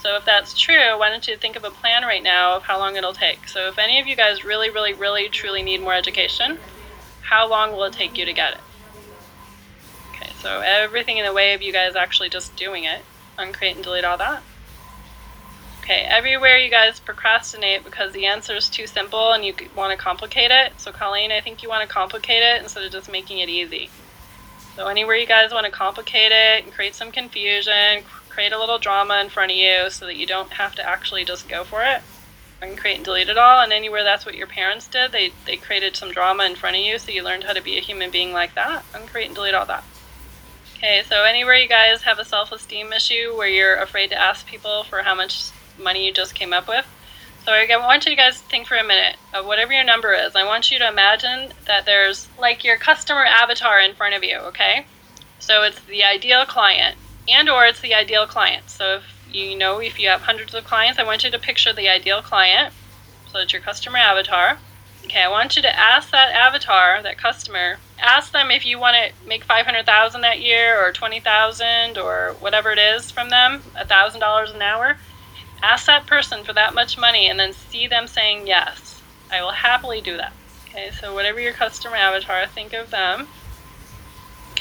[0.00, 2.78] So if that's true, why don't you think of a plan right now of how
[2.78, 3.46] long it'll take?
[3.46, 6.58] So if any of you guys really, really, really, truly need more education,
[7.20, 8.60] how long will it take you to get it?
[10.10, 13.04] Okay, so everything in the way of you guys actually just doing it,
[13.38, 14.42] uncreate and delete all that.
[15.82, 19.96] Okay, everywhere you guys procrastinate because the answer is too simple and you want to
[19.96, 20.72] complicate it.
[20.78, 23.90] So Colleen, I think you want to complicate it instead of just making it easy.
[24.76, 28.78] So anywhere you guys want to complicate it and create some confusion, create a little
[28.78, 31.82] drama in front of you so that you don't have to actually just go for
[31.82, 32.02] it.
[32.62, 33.60] and create and delete it all.
[33.60, 36.82] And anywhere that's what your parents did, they, they created some drama in front of
[36.82, 38.84] you so you learned how to be a human being like that.
[38.94, 39.84] and create and delete all that.
[40.76, 44.46] Okay, so anywhere you guys have a self esteem issue where you're afraid to ask
[44.46, 46.86] people for how much money you just came up with.
[47.44, 50.36] So I want you guys to think for a minute of whatever your number is.
[50.36, 54.36] I want you to imagine that there's like your customer avatar in front of you,
[54.38, 54.86] okay?
[55.40, 56.96] So it's the ideal client
[57.28, 58.70] and or it's the ideal client.
[58.70, 61.72] So if you know if you have hundreds of clients, I want you to picture
[61.72, 62.72] the ideal client.
[63.32, 64.58] So it's your customer avatar.
[65.04, 68.94] Okay, I want you to ask that avatar, that customer, ask them if you want
[68.94, 74.62] to make 500,000 that year or 20,000 or whatever it is from them, $1,000 an
[74.62, 74.96] hour.
[75.62, 79.00] Ask that person for that much money and then see them saying yes.
[79.30, 80.32] I will happily do that.
[80.68, 83.28] Okay, so whatever your customer avatar, think of them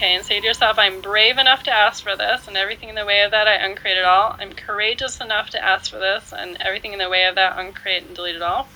[0.02, 2.96] okay and say to yourself, I'm brave enough to ask for this, and everything in
[2.96, 4.36] the way of that, I uncreate it all.
[4.40, 8.08] I'm courageous enough to ask for this, and everything in the way of that, uncreate
[8.08, 8.68] and delete it all.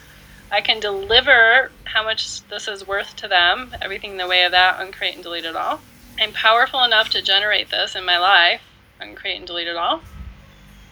[0.51, 4.51] I can deliver how much this is worth to them, everything in the way of
[4.51, 5.81] that, uncreate and delete it all.
[6.19, 8.61] I'm powerful enough to generate this in my life,
[9.01, 10.01] uncreate and delete it all.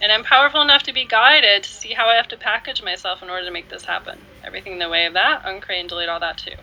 [0.03, 3.23] And I'm powerful enough to be guided to see how I have to package myself
[3.23, 4.19] in order to make this happen.
[4.43, 6.55] Everything in the way of that, uncreate and delete all that too.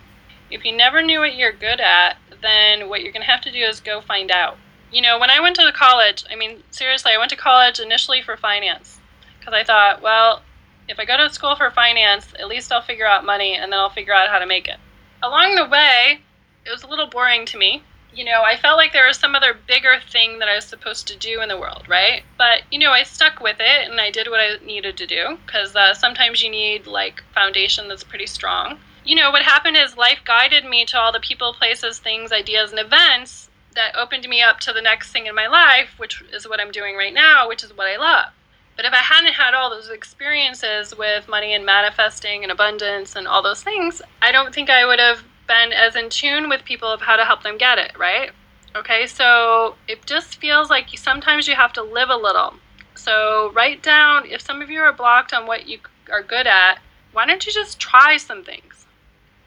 [0.50, 3.50] If you never knew what you're good at, then what you're going to have to
[3.50, 4.58] do is go find out.
[4.92, 8.20] You know, when I went to college, I mean, seriously, I went to college initially
[8.20, 9.00] for finance
[9.38, 10.42] because I thought, well,
[10.86, 13.80] if I go to school for finance, at least I'll figure out money and then
[13.80, 14.76] I'll figure out how to make it.
[15.22, 16.20] Along the way,
[16.66, 17.84] it was a little boring to me.
[18.12, 21.06] You know, I felt like there was some other bigger thing that I was supposed
[21.08, 22.22] to do in the world, right?
[22.36, 25.38] But, you know, I stuck with it and I did what I needed to do
[25.46, 29.96] because uh, sometimes you need like foundation that's pretty strong you know, what happened is
[29.96, 34.42] life guided me to all the people, places, things, ideas, and events that opened me
[34.42, 37.48] up to the next thing in my life, which is what I'm doing right now,
[37.48, 38.32] which is what I love.
[38.76, 43.28] But if I hadn't had all those experiences with money and manifesting and abundance and
[43.28, 46.88] all those things, I don't think I would have been as in tune with people
[46.88, 48.30] of how to help them get it, right?
[48.76, 52.54] Okay, so it just feels like you, sometimes you have to live a little.
[52.94, 55.78] So write down if some of you are blocked on what you
[56.10, 56.78] are good at,
[57.12, 58.80] why don't you just try some things?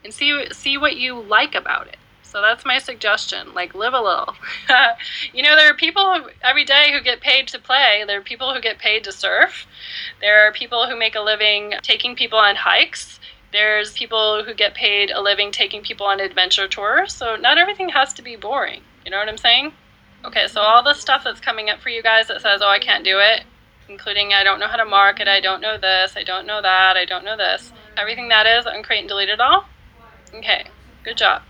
[0.04, 1.96] and see see what you like about it.
[2.22, 3.54] So that's my suggestion.
[3.54, 4.34] Like live a little.
[5.32, 8.04] you know, there are people every day who get paid to play.
[8.06, 9.66] There are people who get paid to surf.
[10.20, 13.20] There are people who make a living taking people on hikes.
[13.54, 17.14] There's people who get paid a living taking people on adventure tours.
[17.14, 18.80] So not everything has to be boring.
[19.04, 19.72] You know what I'm saying?
[20.24, 22.80] Okay, so all the stuff that's coming up for you guys that says, oh, I
[22.80, 23.44] can't do it,
[23.88, 26.96] including I don't know how to market, I don't know this, I don't know that,
[26.96, 27.70] I don't know this.
[27.96, 29.66] Everything that is, uncreate and delete it all.
[30.34, 30.66] Okay,
[31.04, 31.42] good job.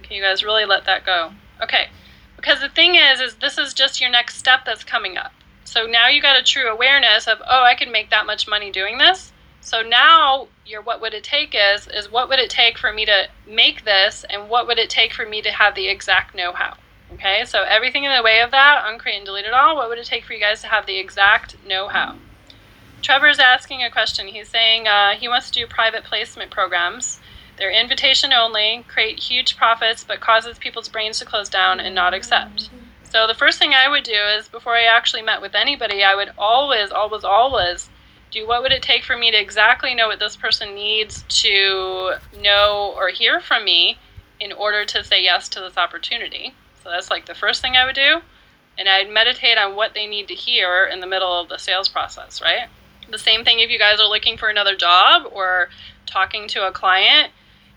[0.00, 1.30] Okay, you guys really let that go.
[1.62, 1.88] Okay,
[2.36, 5.32] because the thing is, is this is just your next step that's coming up.
[5.64, 8.70] So now you got a true awareness of, oh, I can make that much money
[8.70, 9.31] doing this.
[9.62, 13.06] So now your what would it take is is what would it take for me
[13.06, 16.76] to make this and what would it take for me to have the exact know-how.
[17.14, 19.98] Okay, so everything in the way of that, uncreate and delete it all, what would
[19.98, 22.16] it take for you guys to have the exact know-how?
[23.02, 24.28] Trevor's asking a question.
[24.28, 27.20] He's saying uh, he wants to do private placement programs.
[27.56, 32.14] They're invitation only, create huge profits, but causes people's brains to close down and not
[32.14, 32.70] accept.
[33.04, 36.14] So the first thing I would do is before I actually met with anybody, I
[36.14, 37.90] would always, always, always
[38.32, 42.14] do what would it take for me to exactly know what this person needs to
[42.40, 43.98] know or hear from me
[44.40, 46.54] in order to say yes to this opportunity.
[46.82, 48.20] So that's like the first thing I would do.
[48.76, 51.88] And I'd meditate on what they need to hear in the middle of the sales
[51.88, 52.68] process, right?
[53.10, 55.68] The same thing if you guys are looking for another job or
[56.06, 57.30] talking to a client,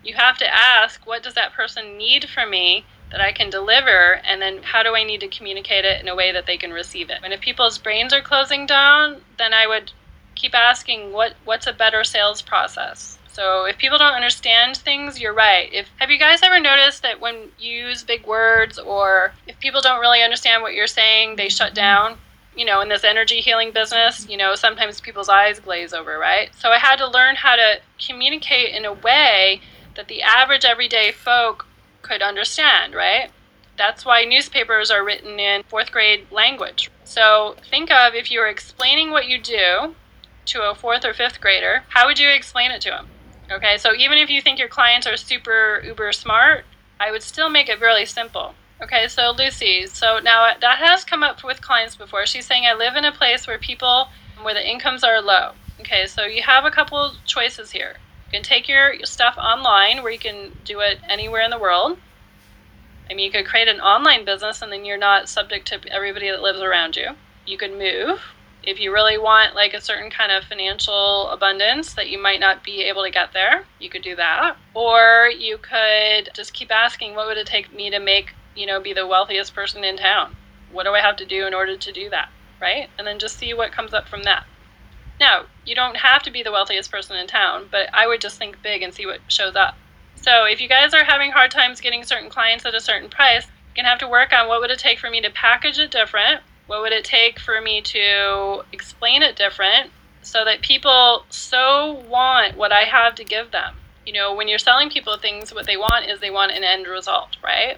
[0.04, 4.14] you have to ask what does that person need from me that I can deliver,
[4.26, 6.72] and then how do I need to communicate it in a way that they can
[6.72, 7.20] receive it.
[7.24, 9.92] And if people's brains are closing down, then I would
[10.36, 13.18] keep asking what what's a better sales process.
[13.36, 15.72] So if people don't understand things, you're right.
[15.74, 19.82] If have you guys ever noticed that when you use big words or if people
[19.82, 21.76] don't really understand what you're saying, they shut mm-hmm.
[21.76, 22.18] down?
[22.56, 26.50] You know, in this energy healing business, you know, sometimes people's eyes glaze over, right?
[26.56, 29.60] So I had to learn how to communicate in a way
[29.96, 31.68] that the average everyday folk
[32.02, 33.30] could understand, right?
[33.78, 36.90] That's why newspapers are written in fourth grade language.
[37.04, 39.96] So think of if you're explaining what you do
[40.46, 43.08] to a fourth or fifth grader, how would you explain it to them?
[43.52, 46.66] Okay, so even if you think your clients are super uber smart,
[47.00, 48.56] I would still make it really simple.
[48.82, 52.26] Okay, so Lucy, so now that has come up with clients before.
[52.26, 54.08] She's saying, I live in a place where people,
[54.42, 55.52] where the incomes are low.
[55.80, 57.98] Okay, so you have a couple choices here.
[58.28, 61.98] You can take your stuff online where you can do it anywhere in the world.
[63.10, 66.30] I mean, you could create an online business and then you're not subject to everybody
[66.32, 67.12] that lives around you.
[67.46, 68.22] You could move
[68.66, 72.64] if you really want like a certain kind of financial abundance that you might not
[72.64, 74.58] be able to get there, you could do that.
[74.74, 78.80] Or you could just keep asking, what would it take me to make, you know,
[78.80, 80.36] be the wealthiest person in town?
[80.72, 82.30] What do I have to do in order to do that?
[82.60, 82.90] Right?
[82.98, 84.46] And then just see what comes up from that.
[85.20, 88.38] Now, you don't have to be the wealthiest person in town, but I would just
[88.38, 89.76] think big and see what shows up.
[90.16, 93.46] So if you guys are having hard times getting certain clients at a certain price,
[93.46, 95.92] you're gonna have to work on what would it take for me to package it
[95.92, 96.42] different?
[96.68, 102.58] What would it take for me to explain it different so that people so want
[102.58, 103.76] what I have to give them?
[104.06, 106.88] You know, when you're selling people things, what they want is they want an end
[106.88, 107.78] result, right?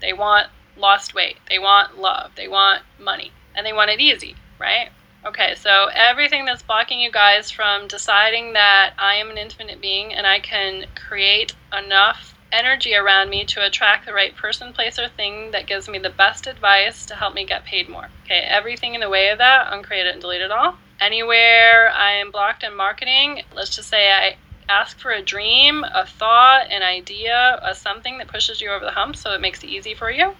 [0.00, 4.36] They want lost weight, they want love, they want money, and they want it easy,
[4.58, 4.90] right?
[5.26, 10.12] Okay, so everything that's blocking you guys from deciding that I am an infinite being
[10.12, 15.08] and I can create enough energy around me to attract the right person, place, or
[15.08, 18.08] thing that gives me the best advice to help me get paid more.
[18.24, 20.74] Okay, everything in the way of that, uncreate it and delete it all.
[21.00, 24.36] Anywhere I am blocked in marketing, let's just say I
[24.68, 28.92] ask for a dream, a thought, an idea, a something that pushes you over the
[28.92, 30.34] hump so it makes it easy for you.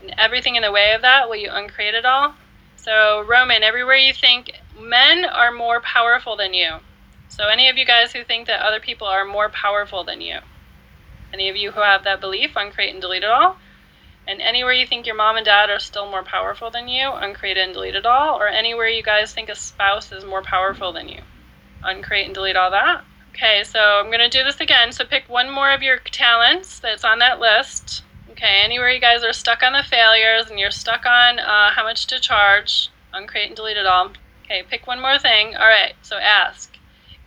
[0.00, 2.34] And everything in the way of that, will you uncreate it all?
[2.76, 6.76] So, Roman, everywhere you think men are more powerful than you.
[7.28, 10.38] So, any of you guys who think that other people are more powerful than you,
[11.32, 13.56] any of you who have that belief, uncreate and delete it all.
[14.26, 17.56] And anywhere you think your mom and dad are still more powerful than you, uncreate
[17.56, 18.36] and delete it all.
[18.36, 21.20] Or anywhere you guys think a spouse is more powerful than you,
[21.82, 23.04] uncreate and delete all that.
[23.30, 24.92] Okay, so I'm going to do this again.
[24.92, 28.02] So pick one more of your talents that's on that list.
[28.30, 31.82] Okay, anywhere you guys are stuck on the failures and you're stuck on uh, how
[31.84, 34.12] much to charge, uncreate and delete it all.
[34.44, 35.56] Okay, pick one more thing.
[35.56, 36.76] All right, so ask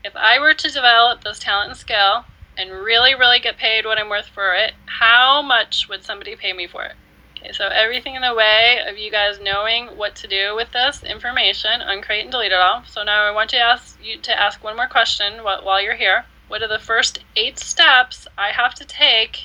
[0.04, 2.26] if I were to develop this talent and skill
[2.58, 6.54] and really, really get paid what I'm worth for it, how much would somebody pay
[6.54, 6.94] me for it?
[7.38, 11.04] Okay, so everything in the way of you guys knowing what to do with this
[11.04, 12.84] information, uncreate and delete it all.
[12.86, 16.26] So now I want to ask you to ask one more question while you're here.
[16.48, 19.42] What are the first eight steps I have to take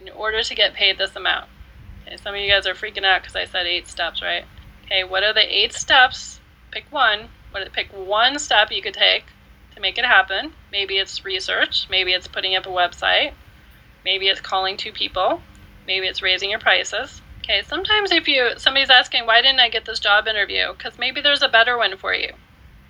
[0.00, 1.48] in order to get paid this amount.
[2.06, 4.44] Okay, some of you guys are freaking out because I said eight steps, right?
[4.84, 6.40] Okay, what are the eight steps?
[6.70, 7.28] Pick one.
[7.50, 9.24] What pick one step you could take
[9.74, 10.52] to make it happen.
[10.70, 13.32] Maybe it's research, maybe it's putting up a website,
[14.04, 15.40] maybe it's calling two people,
[15.86, 17.22] maybe it's raising your prices.
[17.38, 20.72] Okay, sometimes if you somebody's asking why didn't I get this job interview?
[20.72, 22.32] Because maybe there's a better one for you.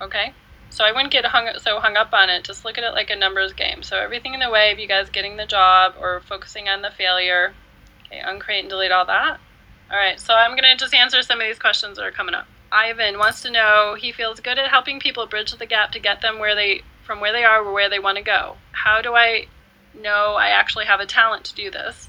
[0.00, 0.32] Okay?
[0.70, 2.44] So I wouldn't get hung so hung up on it.
[2.44, 3.82] Just look at it like a numbers game.
[3.82, 6.90] So everything in the way of you guys getting the job or focusing on the
[6.90, 7.54] failure.
[8.06, 9.38] Okay, uncreate and delete all that.
[9.90, 12.46] All right, so I'm gonna just answer some of these questions that are coming up.
[12.70, 16.20] Ivan wants to know he feels good at helping people bridge the gap to get
[16.20, 18.58] them where they from where they are or where they want to go.
[18.70, 19.46] How do I
[20.00, 22.08] know I actually have a talent to do this?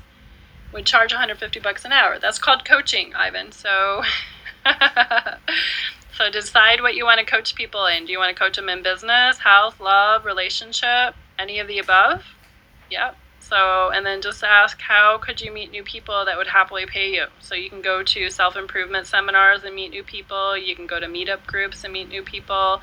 [0.73, 2.19] Would charge 150 bucks an hour.
[2.19, 3.51] That's called coaching, Ivan.
[3.51, 4.03] So
[6.19, 8.05] So decide what you want to coach people in.
[8.05, 12.25] Do you want to coach them in business, health, love, relationship, any of the above?
[12.91, 13.15] Yep.
[13.39, 17.13] So, and then just ask how could you meet new people that would happily pay
[17.13, 17.27] you?
[17.39, 20.57] So you can go to self improvement seminars and meet new people.
[20.57, 22.81] You can go to meetup groups and meet new people.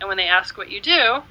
[0.00, 1.22] And when they ask what you do,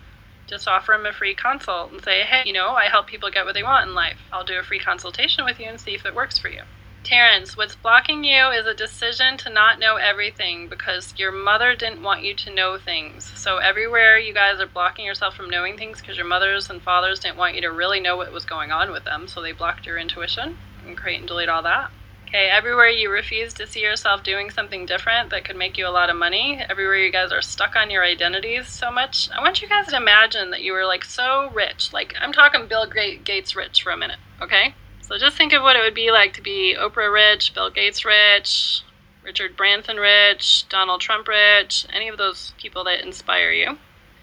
[0.52, 3.46] just offer them a free consult and say, hey, you know, I help people get
[3.46, 4.18] what they want in life.
[4.32, 6.62] I'll do a free consultation with you and see if it works for you.
[7.04, 12.04] Terrence, what's blocking you is a decision to not know everything because your mother didn't
[12.04, 13.26] want you to know things.
[13.36, 17.20] So, everywhere you guys are blocking yourself from knowing things because your mothers and fathers
[17.20, 19.28] didn't want you to really know what was going on with them.
[19.28, 21.90] So, they blocked your intuition and create and delete all that.
[22.34, 25.92] Okay, everywhere you refuse to see yourself doing something different that could make you a
[25.92, 29.62] lot of money, everywhere you guys are stuck on your identities so much, I want
[29.62, 31.92] you guys to imagine that you were like so rich.
[31.92, 34.74] Like, I'm talking Bill Gates rich for a minute, okay?
[35.02, 38.06] So just think of what it would be like to be Oprah rich, Bill Gates
[38.06, 38.84] rich,
[39.24, 43.78] Richard Branson rich, Donald Trump rich, any of those people that inspire you.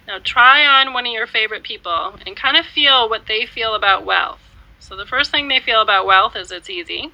[0.07, 3.75] Now try on one of your favorite people and kind of feel what they feel
[3.75, 4.41] about wealth.
[4.79, 7.13] So the first thing they feel about wealth is it's easy.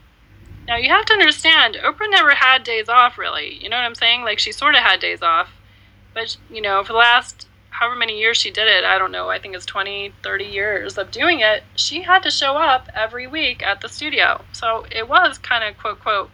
[0.66, 3.62] Now you have to understand, Oprah never had days off really.
[3.62, 4.22] You know what I'm saying?
[4.22, 5.50] Like she sort of had days off.
[6.14, 9.28] But you know, for the last however many years she did it, I don't know,
[9.28, 13.26] I think it's 20, 30 years of doing it, she had to show up every
[13.26, 14.42] week at the studio.
[14.52, 16.30] So it was kind of quote, quote,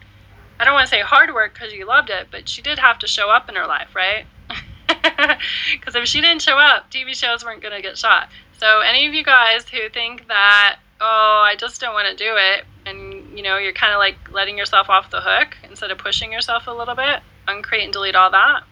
[0.59, 2.99] I don't want to say hard work because she loved it, but she did have
[2.99, 4.25] to show up in her life, right?
[5.71, 8.29] Because if she didn't show up, TV shows weren't going to get shot.
[8.59, 12.35] So any of you guys who think that, oh, I just don't want to do
[12.37, 15.97] it, and you know, you're kind of like letting yourself off the hook instead of
[15.97, 18.63] pushing yourself a little bit, uncreate and delete all that.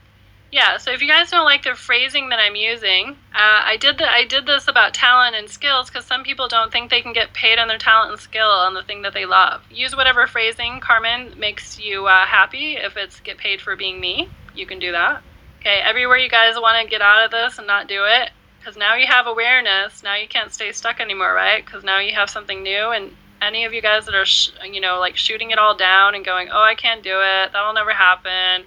[0.52, 4.00] Yeah, so if you guys don't like the phrasing that I'm using, uh, I did
[4.00, 7.14] the, I did this about talent and skills because some people don't think they can
[7.14, 9.62] get paid on their talent and skill on the thing that they love.
[9.70, 12.78] Use whatever phrasing, Carmen, makes you uh, happy.
[12.78, 15.22] If it's get paid for being me, you can do that.
[15.60, 18.76] Okay, everywhere you guys want to get out of this and not do it, because
[18.76, 20.02] now you have awareness.
[20.02, 21.64] Now you can't stay stuck anymore, right?
[21.64, 22.90] Because now you have something new.
[22.90, 26.16] And any of you guys that are, sh- you know, like shooting it all down
[26.16, 27.52] and going, oh, I can't do it.
[27.54, 28.66] That'll never happen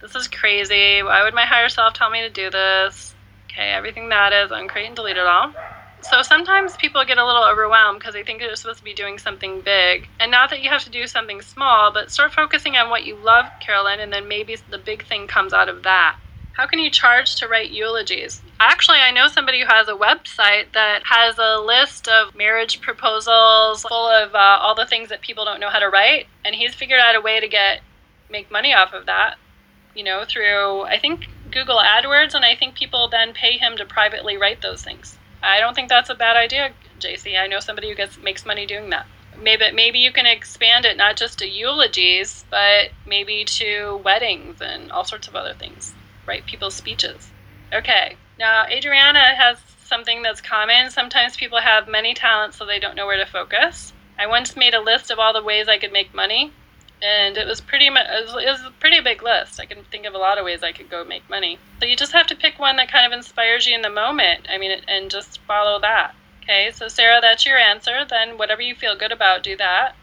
[0.00, 1.02] this is crazy.
[1.02, 3.14] Why would my higher self tell me to do this?
[3.50, 5.52] Okay, everything that is, uncreate and delete it all.
[6.00, 9.18] So sometimes people get a little overwhelmed because they think they're supposed to be doing
[9.18, 10.08] something big.
[10.20, 13.16] And not that you have to do something small, but start focusing on what you
[13.16, 16.16] love, Carolyn, and then maybe the big thing comes out of that.
[16.58, 18.42] How can you charge to write eulogies?
[18.60, 23.82] Actually, I know somebody who has a website that has a list of marriage proposals
[23.82, 26.74] full of uh, all the things that people don't know how to write, and he's
[26.74, 27.80] figured out a way to get
[28.28, 29.38] make money off of that
[29.98, 33.84] you know, through I think Google AdWords, and I think people then pay him to
[33.84, 35.18] privately write those things.
[35.42, 37.38] I don't think that's a bad idea, JC.
[37.38, 39.06] I know somebody who gets makes money doing that.
[39.40, 44.92] Maybe maybe you can expand it not just to eulogies, but maybe to weddings and
[44.92, 45.94] all sorts of other things.
[46.28, 47.30] Write people's speeches.
[47.72, 48.16] Okay.
[48.38, 50.90] Now Adriana has something that's common.
[50.90, 53.92] Sometimes people have many talents, so they don't know where to focus.
[54.18, 56.52] I once made a list of all the ways I could make money
[57.02, 59.60] and it was pretty much it was, a pretty big list.
[59.60, 61.58] I can think of a lot of ways I could go make money.
[61.80, 64.46] So you just have to pick one that kind of inspires you in the moment.
[64.50, 66.14] I mean, and just follow that.
[66.42, 68.04] Okay, so Sarah, that's your answer.
[68.08, 69.94] Then whatever you feel good about, do that.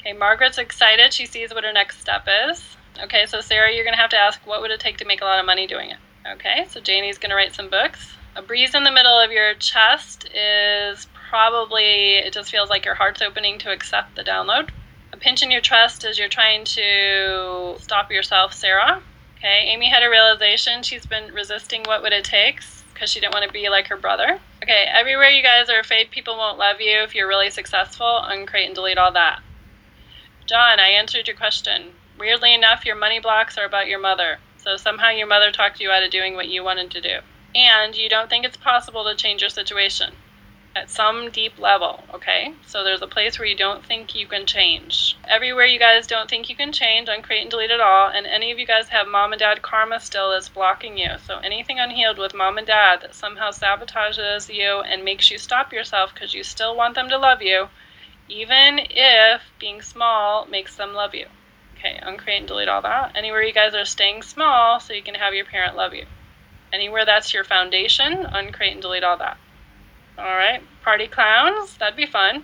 [0.00, 1.12] Okay, Margaret's excited.
[1.12, 2.76] She sees what her next step is.
[3.02, 5.24] Okay, so Sarah, you're gonna have to ask what would it take to make a
[5.24, 5.98] lot of money doing it.
[6.26, 8.14] Okay, so Janie's gonna write some books.
[8.36, 12.94] A breeze in the middle of your chest is probably it just feels like your
[12.94, 14.70] heart's opening to accept the download.
[15.12, 19.02] A pinch in your chest as you're trying to stop yourself, Sarah.
[19.38, 20.82] Okay, Amy had a realization.
[20.82, 23.96] She's been resisting what would it takes because she didn't want to be like her
[23.96, 24.40] brother.
[24.62, 28.66] Okay, everywhere you guys are afraid people won't love you if you're really successful, uncreate
[28.66, 29.42] and delete all that.
[30.46, 31.92] John, I answered your question.
[32.18, 34.38] Weirdly enough, your money blocks are about your mother.
[34.56, 37.18] So somehow your mother talked you out of doing what you wanted to do.
[37.54, 40.14] And you don't think it's possible to change your situation
[40.76, 42.52] at some deep level, okay?
[42.66, 45.16] So there's a place where you don't think you can change.
[45.28, 48.08] Everywhere you guys don't think you can change, uncreate and delete it all.
[48.08, 51.10] And any of you guys have mom and dad karma still that's blocking you.
[51.26, 55.72] So anything unhealed with mom and dad that somehow sabotages you and makes you stop
[55.72, 57.68] yourself because you still want them to love you,
[58.28, 61.26] even if being small makes them love you.
[61.78, 63.12] Okay, uncreate and delete all that.
[63.16, 66.06] Anywhere you guys are staying small so you can have your parent love you
[66.74, 69.36] Anywhere that's your foundation, uncreate and delete all that.
[70.18, 72.42] All right, party clowns, that'd be fun.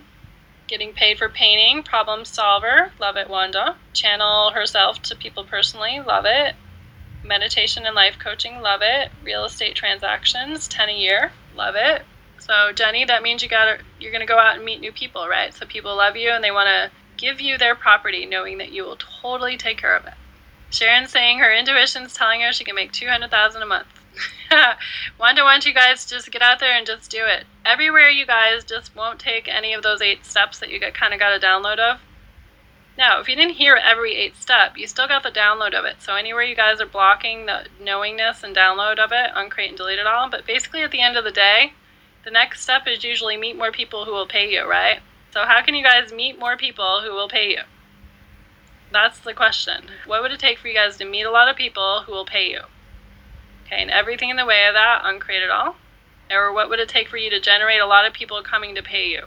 [0.67, 3.75] Getting paid for painting, problem solver, love it, Wanda.
[3.91, 6.55] Channel herself to people personally, love it.
[7.25, 9.11] Meditation and life coaching, love it.
[9.21, 12.03] Real estate transactions, 10 a year, love it.
[12.39, 15.27] So Jenny, that means you got to you're to go out and meet new people,
[15.27, 15.53] right?
[15.53, 16.89] So people love you and they want to
[17.21, 20.13] give you their property knowing that you will totally take care of it.
[20.71, 23.87] Sharon's saying her intuition's telling her she can make 200,000 a month.
[25.19, 27.45] Wanda wants you guys just get out there and just do it.
[27.63, 31.13] Everywhere you guys just won't take any of those eight steps that you get kind
[31.13, 31.99] of got a download of.
[32.97, 35.97] Now, if you didn't hear every eight step, you still got the download of it.
[36.01, 39.99] So anywhere you guys are blocking the knowingness and download of it, uncreate and delete
[39.99, 40.29] it all.
[40.29, 41.73] But basically at the end of the day,
[42.25, 44.99] the next step is usually meet more people who will pay you, right?
[45.31, 47.61] So how can you guys meet more people who will pay you?
[48.91, 49.85] That's the question.
[50.05, 52.25] What would it take for you guys to meet a lot of people who will
[52.25, 52.61] pay you?
[53.65, 55.77] Okay, and everything in the way of that, uncreate it all.
[56.29, 58.83] Or what would it take for you to generate a lot of people coming to
[58.83, 59.23] pay you?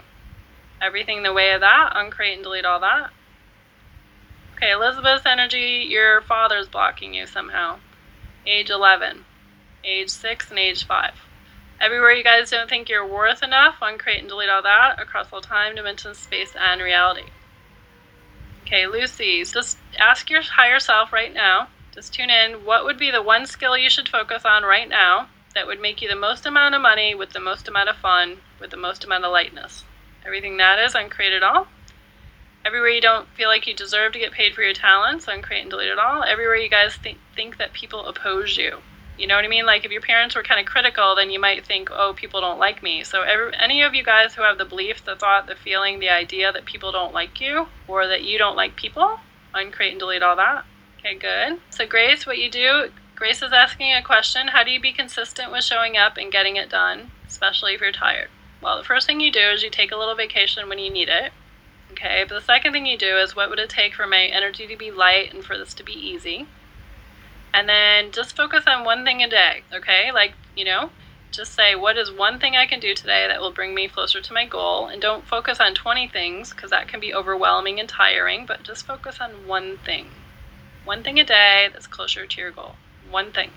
[0.82, 3.10] Everything in the way of that, uncreate and delete all that.
[4.56, 7.78] Okay, Elizabeth's energy, your father's blocking you somehow.
[8.46, 9.24] Age 11,
[9.82, 11.14] age 6, and age 5.
[11.80, 15.40] Everywhere you guys don't think you're worth enough, uncreate and delete all that across all
[15.40, 17.24] time, dimension, space, and reality.
[18.62, 23.10] Okay, Lucy, just ask your higher self right now, just tune in, what would be
[23.10, 26.46] the one skill you should focus on right now that would make you the most
[26.46, 29.84] amount of money with the most amount of fun, with the most amount of lightness?
[30.24, 31.68] Everything that is, uncreate it all.
[32.64, 35.70] Everywhere you don't feel like you deserve to get paid for your talents, uncreate and
[35.70, 36.24] delete it all.
[36.24, 38.78] Everywhere you guys think, think that people oppose you,
[39.18, 39.66] you know what I mean?
[39.66, 42.58] Like if your parents were kind of critical, then you might think, "Oh, people don't
[42.58, 45.54] like me." So every, any of you guys who have the belief, the thought, the
[45.54, 49.20] feeling, the idea that people don't like you or that you don't like people,
[49.54, 50.64] uncreate and delete all that.
[50.98, 51.60] Okay, good.
[51.70, 55.52] So Grace, what you do, Grace is asking a question, how do you be consistent
[55.52, 58.28] with showing up and getting it done, especially if you're tired?
[58.60, 61.08] Well, the first thing you do is you take a little vacation when you need
[61.08, 61.32] it.
[61.92, 64.66] Okay, but the second thing you do is what would it take for my energy
[64.66, 66.46] to be light and for this to be easy?
[67.54, 70.10] And then just focus on one thing a day, okay?
[70.12, 70.90] Like, you know,
[71.30, 74.20] just say, what is one thing I can do today that will bring me closer
[74.20, 74.88] to my goal?
[74.88, 78.84] And don't focus on 20 things because that can be overwhelming and tiring, but just
[78.84, 80.08] focus on one thing.
[80.84, 82.74] One thing a day that's closer to your goal.
[83.08, 83.50] One thing.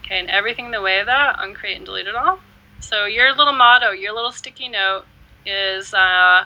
[0.00, 2.40] Okay, and everything in the way of that, uncreate and delete it all.
[2.80, 5.04] So, your little motto, your little sticky note
[5.46, 6.44] is uh,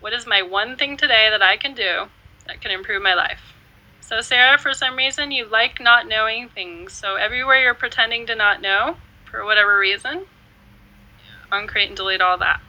[0.00, 2.06] what is my one thing today that I can do
[2.48, 3.55] that can improve my life?
[4.06, 6.92] So, Sarah, for some reason, you like not knowing things.
[6.92, 8.96] So, everywhere you're pretending to not know,
[9.28, 10.26] for whatever reason,
[11.50, 12.60] uncreate and delete all that.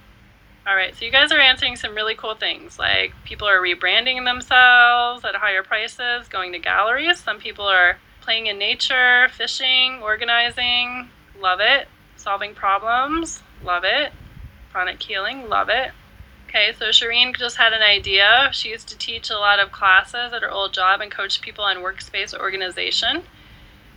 [0.67, 2.77] All right, so you guys are answering some really cool things.
[2.77, 7.19] Like people are rebranding themselves at higher prices, going to galleries.
[7.19, 11.07] Some people are playing in nature, fishing, organizing.
[11.39, 11.87] Love it.
[12.17, 13.41] Solving problems.
[13.63, 14.11] Love it.
[14.73, 15.47] Chronic healing.
[15.47, 15.91] Love it.
[16.47, 18.49] Okay, so Shireen just had an idea.
[18.53, 21.65] She used to teach a lot of classes at her old job and coach people
[21.65, 23.23] on workspace organization.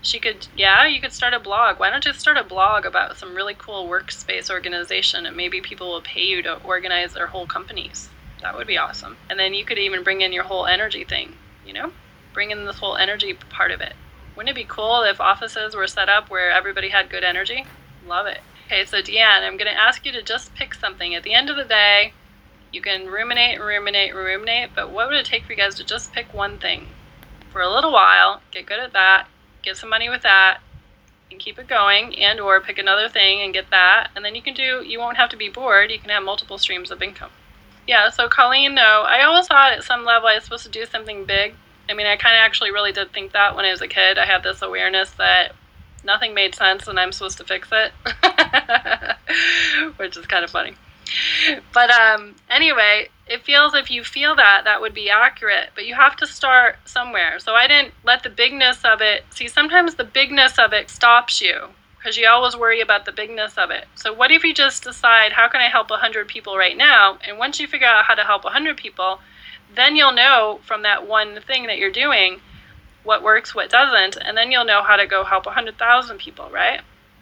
[0.03, 1.78] She could, yeah, you could start a blog.
[1.78, 5.92] Why don't you start a blog about some really cool workspace organization and maybe people
[5.92, 8.09] will pay you to organize their whole companies?
[8.42, 9.16] That would be awesome.
[9.28, 11.92] And then you could even bring in your whole energy thing, you know?
[12.32, 13.92] Bring in this whole energy part of it.
[14.34, 17.64] Wouldn't it be cool if offices were set up where everybody had good energy?
[18.07, 18.40] Love it.
[18.66, 21.14] Okay, so Deanne, I'm going to ask you to just pick something.
[21.14, 22.14] At the end of the day,
[22.73, 25.75] you can ruminate and ruminate and ruminate, but what would it take for you guys
[25.77, 26.89] to just pick one thing
[27.51, 29.27] for a little while, get good at that,
[29.62, 30.59] get some money with that,
[31.31, 34.43] and keep it going, and or pick another thing and get that, and then you
[34.43, 34.85] can do.
[34.85, 35.91] You won't have to be bored.
[35.91, 37.31] You can have multiple streams of income.
[37.87, 38.11] Yeah.
[38.11, 41.25] So Colleen, though, I always thought at some level I was supposed to do something
[41.25, 41.55] big.
[41.89, 44.16] I mean, I kind of actually really did think that when I was a kid.
[44.18, 45.55] I had this awareness that
[46.05, 47.93] nothing made sense and I'm supposed to fix it,
[49.97, 50.75] which is kind of funny
[51.73, 55.71] but um, anyway, it feels if you feel that, that would be accurate.
[55.75, 57.39] But you have to start somewhere.
[57.39, 59.25] So I didn't let the bigness of it.
[59.31, 63.59] See, sometimes the bigness of it stops you because you always worry about the bigness
[63.59, 63.87] of it.
[63.95, 67.19] So what if you just decide, how can I help 100 people right now?
[67.27, 69.21] And once you figure out how to help 100 people,
[69.75, 72.41] then you'll know from that one thing that you're doing
[73.03, 76.81] what works, what doesn't, and then you'll know how to go help 100,000 people, right?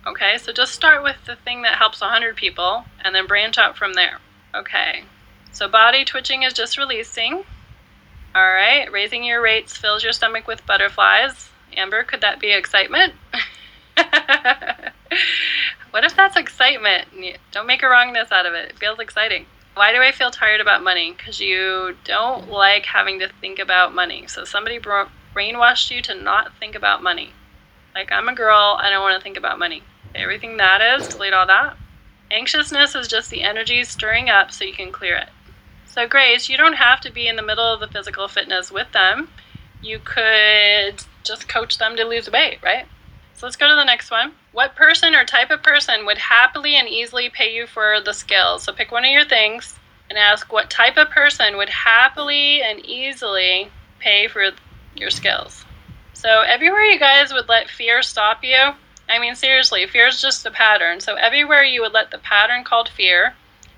[0.08, 3.76] Okay, so just start with the thing that helps 100 people and then branch out
[3.76, 4.20] from there.
[4.54, 5.04] Okay,
[5.52, 7.44] so body twitching is just releasing.
[8.34, 11.50] All right, raising your rates fills your stomach with butterflies.
[11.76, 13.12] Amber, could that be excitement?
[15.90, 17.08] what if that's excitement?
[17.52, 18.70] Don't make a wrongness out of it.
[18.70, 19.44] It feels exciting.
[19.74, 21.12] Why do I feel tired about money?
[21.14, 24.26] Because you don't like having to think about money.
[24.26, 27.32] So somebody brainwashed you to not think about money.
[27.94, 29.82] Like, I'm a girl, I don't want to think about money.
[30.14, 31.76] Everything that is, delete all that.
[32.30, 35.28] Anxiousness is just the energy stirring up so you can clear it.
[35.86, 38.92] So, Grace, you don't have to be in the middle of the physical fitness with
[38.92, 39.30] them.
[39.82, 42.86] You could just coach them to lose weight, right?
[43.34, 44.32] So, let's go to the next one.
[44.52, 48.64] What person or type of person would happily and easily pay you for the skills?
[48.64, 49.78] So, pick one of your things
[50.10, 54.50] and ask what type of person would happily and easily pay for
[54.94, 55.64] your skills.
[56.12, 58.72] So, everywhere you guys would let fear stop you,
[59.08, 61.00] I mean, seriously, fear is just a pattern.
[61.00, 63.34] So, everywhere you would let the pattern called fear,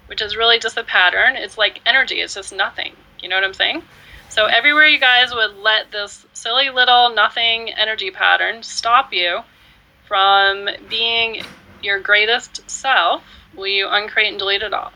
[0.06, 2.94] which is really just a pattern, it's like energy, it's just nothing.
[3.20, 3.82] You know what I'm saying?
[4.28, 9.40] So, everywhere you guys would let this silly little nothing energy pattern stop you
[10.06, 11.42] from being
[11.82, 13.22] your greatest self,
[13.54, 14.92] will you uncreate and delete it all?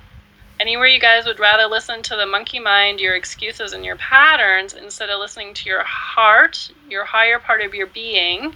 [0.61, 4.73] Anywhere you guys would rather listen to the monkey mind, your excuses, and your patterns
[4.73, 8.55] instead of listening to your heart, your higher part of your being,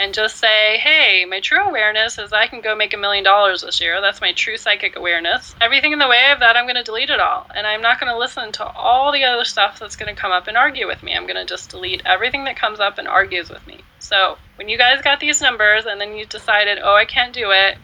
[0.00, 3.60] and just say, hey, my true awareness is I can go make a million dollars
[3.60, 4.00] this year.
[4.00, 5.54] That's my true psychic awareness.
[5.60, 7.46] Everything in the way of that, I'm going to delete it all.
[7.54, 10.32] And I'm not going to listen to all the other stuff that's going to come
[10.32, 11.14] up and argue with me.
[11.14, 13.80] I'm going to just delete everything that comes up and argues with me.
[13.98, 17.50] So when you guys got these numbers and then you decided, oh, I can't do
[17.50, 17.76] it,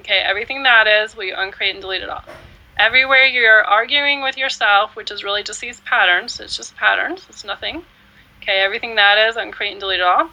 [0.00, 2.24] okay, everything that is, will you uncreate and delete it all?
[2.76, 7.44] Everywhere you're arguing with yourself, which is really just these patterns, it's just patterns, it's
[7.44, 7.82] nothing.
[8.42, 10.28] Okay, everything that is, uncreate and delete it all.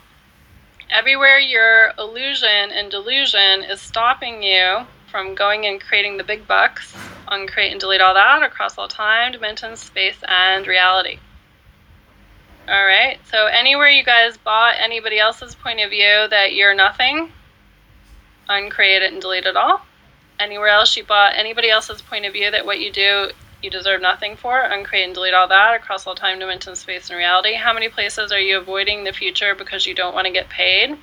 [0.90, 6.96] Everywhere your illusion and delusion is stopping you from going and creating the big bucks,
[7.28, 11.20] on create and delete all that across all time, dimension, space, and reality.
[12.68, 17.32] All right, so anywhere you guys bought anybody else's point of view that you're nothing,
[18.48, 19.82] uncreate it and delete it all
[20.40, 23.30] anywhere else you bought anybody else's point of view that what you do
[23.62, 27.18] you deserve nothing for, uncreate and delete all that across all time, dimension, space, and
[27.18, 27.56] reality.
[27.56, 30.98] How many places are you avoiding the future because you don't want to get paid?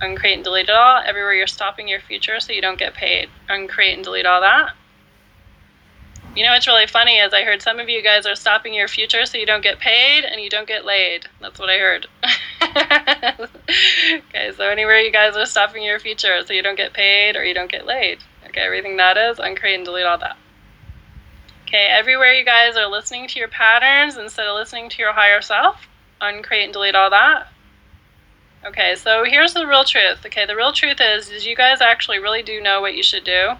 [0.00, 1.02] Uncreate and delete it all.
[1.04, 3.30] Everywhere you're stopping your future so you don't get paid.
[3.48, 4.74] Uncreate and delete all that.
[6.36, 8.88] You know what's really funny is I heard some of you guys are stopping your
[8.88, 11.26] future so you don't get paid and you don't get laid.
[11.40, 12.08] That's what I heard.
[14.28, 17.44] okay, so anywhere you guys are stopping your future so you don't get paid or
[17.44, 18.18] you don't get laid.
[18.48, 20.36] Okay, everything that is, uncreate and delete all that.
[21.66, 25.40] Okay, everywhere you guys are listening to your patterns instead of listening to your higher
[25.40, 25.88] self,
[26.20, 27.48] uncreate and delete all that.
[28.66, 30.24] Okay, so here's the real truth.
[30.24, 33.24] Okay, the real truth is, is you guys actually really do know what you should
[33.24, 33.52] do.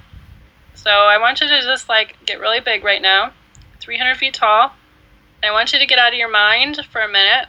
[0.74, 3.32] So I want you to just like get really big right now,
[3.80, 4.72] 300 feet tall.
[5.42, 7.48] I want you to get out of your mind for a minute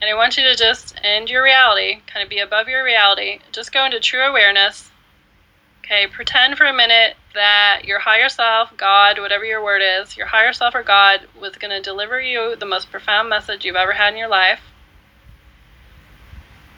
[0.00, 3.40] and I want you to just end your reality, kind of be above your reality.
[3.52, 4.90] Just go into true awareness.
[5.80, 10.26] Okay, pretend for a minute that your higher self, God, whatever your word is, your
[10.26, 13.92] higher self or God was going to deliver you the most profound message you've ever
[13.92, 14.60] had in your life.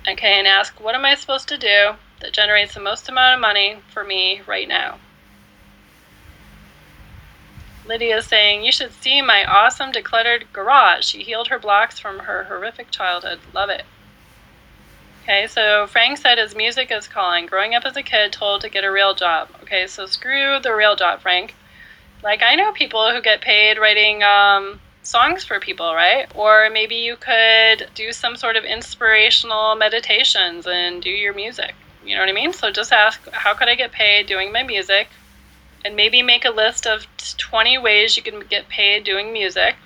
[0.06, 3.40] Okay, and ask, what am I supposed to do that generates the most amount of
[3.40, 4.98] money for me right now?
[7.86, 11.04] Lydia is saying, You should see my awesome decluttered garage.
[11.04, 13.38] She healed her blocks from her horrific childhood.
[13.54, 13.84] Love it.
[15.28, 17.44] Okay, so Frank said his music is calling.
[17.44, 19.50] Growing up as a kid, told to get a real job.
[19.62, 21.54] Okay, so screw the real job, Frank.
[22.22, 26.34] Like, I know people who get paid writing um, songs for people, right?
[26.34, 31.74] Or maybe you could do some sort of inspirational meditations and do your music.
[32.02, 32.54] You know what I mean?
[32.54, 35.08] So just ask, How could I get paid doing my music?
[35.84, 37.06] and maybe make a list of
[37.36, 39.76] 20 ways you can get paid doing music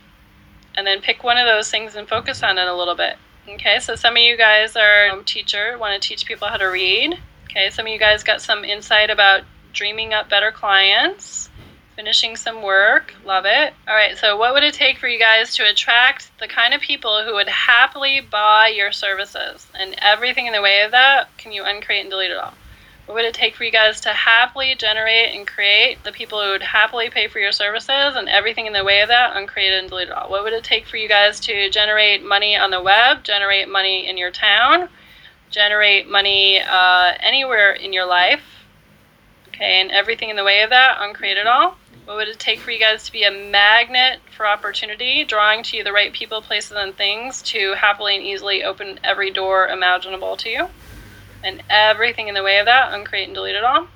[0.74, 3.18] and then pick one of those things and focus on it a little bit
[3.48, 6.66] okay so some of you guys are a teacher want to teach people how to
[6.66, 7.18] read.
[7.44, 11.48] Okay some of you guys got some insight about dreaming up better clients
[11.96, 13.14] finishing some work.
[13.24, 13.74] Love it.
[13.86, 16.80] All right so what would it take for you guys to attract the kind of
[16.80, 19.66] people who would happily buy your services?
[19.78, 22.54] And everything in the way of that can you uncreate and delete it all
[23.06, 26.50] what would it take for you guys to happily generate and create the people who
[26.50, 29.88] would happily pay for your services and everything in the way of that, uncreate and
[29.88, 30.30] delete it all?
[30.30, 34.08] What would it take for you guys to generate money on the web, generate money
[34.08, 34.88] in your town,
[35.50, 38.42] generate money uh, anywhere in your life?
[39.48, 41.76] Okay, and everything in the way of that, uncreate it all.
[42.04, 45.76] What would it take for you guys to be a magnet for opportunity, drawing to
[45.76, 50.36] you the right people, places, and things to happily and easily open every door imaginable
[50.38, 50.68] to you?
[51.44, 53.88] And everything in the way of that, uncreate and delete it all.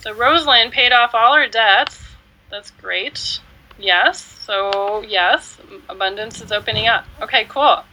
[0.00, 2.02] So Rosalind paid off all her debts.
[2.50, 3.40] That's great.
[3.78, 4.22] Yes.
[4.22, 5.58] So, yes,
[5.88, 7.06] abundance is opening up.
[7.22, 7.84] Okay, cool.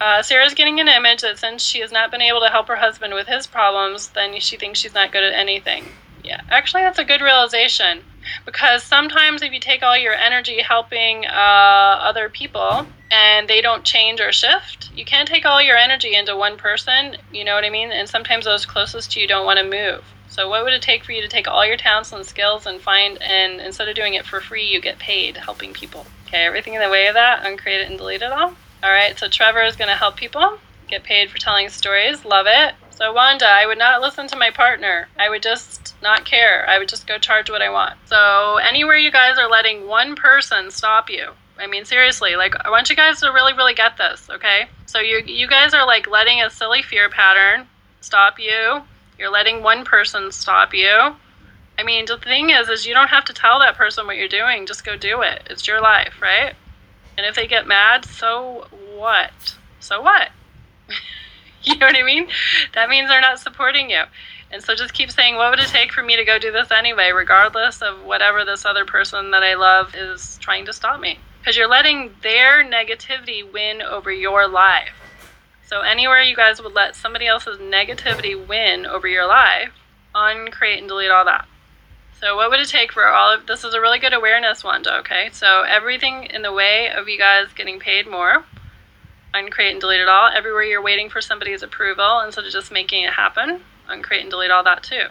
[0.00, 2.76] Uh, Sarah's getting an image that since she has not been able to help her
[2.76, 5.84] husband with his problems, then she thinks she's not good at anything.
[6.24, 8.02] Yeah, actually, that's a good realization.
[8.44, 13.84] because sometimes if you take all your energy helping uh, other people and they don't
[13.84, 17.64] change or shift, you can't take all your energy into one person, you know what
[17.64, 17.90] I mean?
[17.90, 20.04] And sometimes those closest to you don't want to move.
[20.28, 22.80] So what would it take for you to take all your talents and skills and
[22.80, 26.06] find and instead of doing it for free, you get paid helping people?
[26.26, 28.54] Okay, everything in the way of that, uncreate it and delete it all.
[28.82, 32.24] All right, so Trevor is going to help people get paid for telling stories.
[32.24, 32.74] Love it.
[32.98, 35.06] So Wanda, I would not listen to my partner.
[35.16, 36.68] I would just not care.
[36.68, 37.96] I would just go charge what I want.
[38.06, 41.30] So anywhere you guys are letting one person stop you.
[41.60, 44.66] I mean seriously, like I want you guys to really really get this, okay?
[44.86, 47.68] So you you guys are like letting a silly fear pattern
[48.00, 48.82] stop you.
[49.16, 51.14] You're letting one person stop you.
[51.78, 54.26] I mean, the thing is is you don't have to tell that person what you're
[54.26, 54.66] doing.
[54.66, 55.46] Just go do it.
[55.48, 56.54] It's your life, right?
[57.16, 59.56] And if they get mad, so what?
[59.78, 60.30] So what?
[61.62, 62.28] you know what I mean?
[62.74, 64.02] That means they're not supporting you.
[64.50, 66.70] And so just keep saying, what would it take for me to go do this
[66.70, 71.18] anyway, regardless of whatever this other person that I love is trying to stop me?
[71.40, 74.94] Because you're letting their negativity win over your life.
[75.66, 79.70] So anywhere you guys would let somebody else's negativity win over your life,
[80.14, 81.46] uncreate and delete all that.
[82.20, 84.82] So what would it take for all of this is a really good awareness one,
[84.88, 85.28] okay?
[85.30, 88.44] So everything in the way of you guys getting paid more
[89.34, 90.28] uncreate and delete it all.
[90.28, 94.50] Everywhere you're waiting for somebody's approval instead of just making it happen, uncreate and delete
[94.50, 95.06] all that too.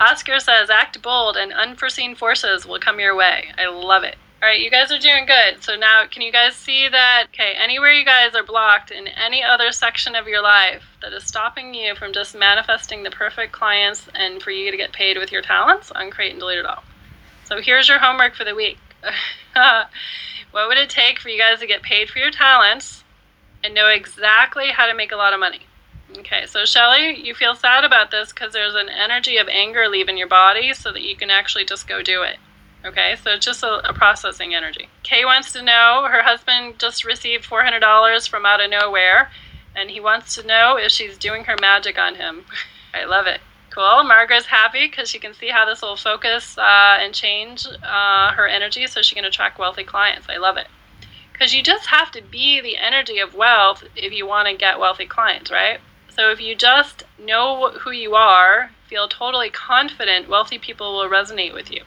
[0.00, 3.46] Oscar says, act bold and unforeseen forces will come your way.
[3.58, 4.16] I love it.
[4.40, 5.64] All right, you guys are doing good.
[5.64, 7.26] So now, can you guys see that?
[7.34, 11.24] Okay, anywhere you guys are blocked in any other section of your life that is
[11.24, 15.32] stopping you from just manifesting the perfect clients and for you to get paid with
[15.32, 16.84] your talents, uncreate and delete it all.
[17.46, 18.78] So here's your homework for the week.
[20.50, 23.04] What would it take for you guys to get paid for your talents
[23.62, 25.60] and know exactly how to make a lot of money?
[26.16, 30.16] Okay, so Shelly, you feel sad about this because there's an energy of anger leaving
[30.16, 32.38] your body so that you can actually just go do it.
[32.84, 34.88] Okay, so it's just a, a processing energy.
[35.02, 39.30] Kay wants to know her husband just received $400 from out of nowhere,
[39.76, 42.44] and he wants to know if she's doing her magic on him.
[42.94, 43.40] I love it.
[43.78, 44.02] Cool.
[44.02, 48.48] Margaret's happy because she can see how this will focus uh, and change uh, her
[48.48, 50.26] energy so she can attract wealthy clients.
[50.28, 50.66] I love it.
[51.32, 54.80] Because you just have to be the energy of wealth if you want to get
[54.80, 55.78] wealthy clients, right?
[56.08, 61.54] So if you just know who you are, feel totally confident, wealthy people will resonate
[61.54, 61.84] with you.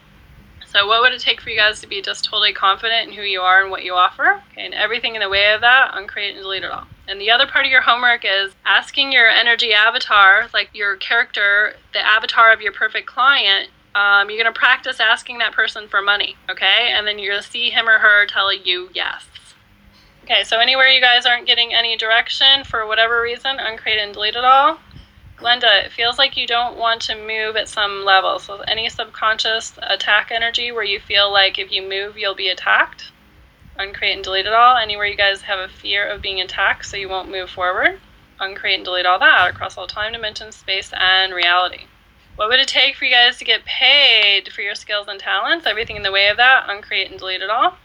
[0.66, 3.24] So what would it take for you guys to be just totally confident in who
[3.24, 4.42] you are and what you offer?
[4.54, 6.88] Okay, and everything in the way of that, uncreate and delete it all.
[7.12, 11.76] And the other part of your homework is asking your energy avatar, like your character,
[11.92, 16.02] the avatar of your perfect client, um, you're going to practice asking that person for
[16.02, 16.90] money, okay?
[16.94, 19.26] And then you're going to see him or her tell you yes.
[20.24, 24.38] Okay, so anywhere you guys aren't getting any direction for whatever reason, uncreate and delete
[24.38, 24.80] it all.
[25.38, 28.40] Glenda, it feels like you don't want to move at some level.
[28.40, 33.12] So any subconscious attack energy where you feel like if you move, you'll be attacked.
[33.78, 34.78] Uncreate and delete it all.
[34.78, 38.00] Anywhere you guys have a fear of being attacked so you won't move forward.
[38.40, 41.86] Uncreate and delete all that across all time, dimension, space, and reality.
[42.36, 45.68] What would it take for you guys to get paid for your skills and talents?
[45.68, 47.78] Everything in the way of that, uncreate and delete it all.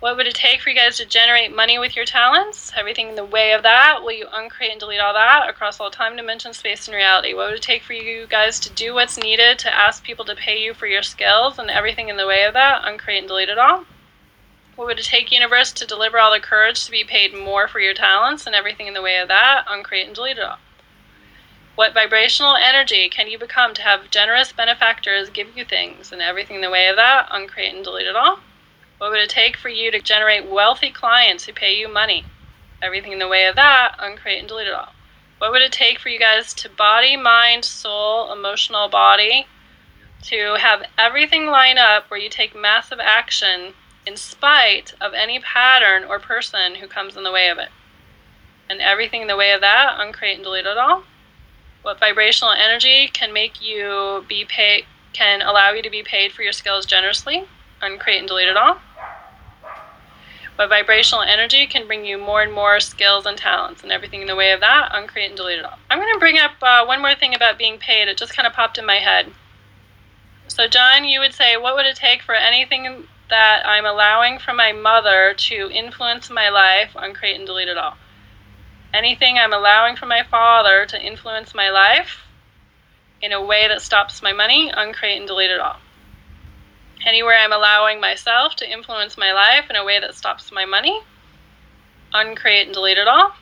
[0.00, 2.72] What would it take for you guys to generate money with your talents?
[2.74, 5.90] Everything in the way of that, will you uncreate and delete all that across all
[5.90, 7.34] time, dimension, space, and reality?
[7.34, 10.34] What would it take for you guys to do what's needed to ask people to
[10.34, 13.50] pay you for your skills and everything in the way of that, uncreate and delete
[13.50, 13.84] it all?
[14.80, 17.80] What would it take, universe, to deliver all the courage to be paid more for
[17.80, 20.56] your talents and everything in the way of that, uncreate and delete it all?
[21.74, 26.56] What vibrational energy can you become to have generous benefactors give you things and everything
[26.56, 28.38] in the way of that, uncreate and delete it all?
[28.96, 32.24] What would it take for you to generate wealthy clients who pay you money?
[32.80, 34.94] Everything in the way of that, uncreate and delete it all.
[35.36, 39.46] What would it take for you guys to body, mind, soul, emotional body,
[40.22, 43.74] to have everything line up where you take massive action
[44.10, 47.68] in spite of any pattern or person who comes in the way of it?
[48.68, 51.04] And everything in the way of that, uncreate and delete it all.
[51.82, 56.42] What vibrational energy can make you be paid, can allow you to be paid for
[56.42, 57.44] your skills generously?
[57.80, 58.78] Uncreate and delete it all.
[60.56, 64.26] But vibrational energy can bring you more and more skills and talents, and everything in
[64.26, 65.78] the way of that, uncreate and delete it all.
[65.88, 68.08] I'm going to bring up uh, one more thing about being paid.
[68.08, 69.32] It just kind of popped in my head.
[70.48, 74.56] So, John, you would say, what would it take for anything that I'm allowing from
[74.56, 77.96] my mother to influence my life, uncreate and delete it all?
[78.92, 82.26] Anything I'm allowing from my father to influence my life
[83.22, 85.76] in a way that stops my money, uncreate and delete it all.
[87.06, 91.00] Anywhere I'm allowing myself to influence my life in a way that stops my money,
[92.12, 93.32] uncreate and delete it all.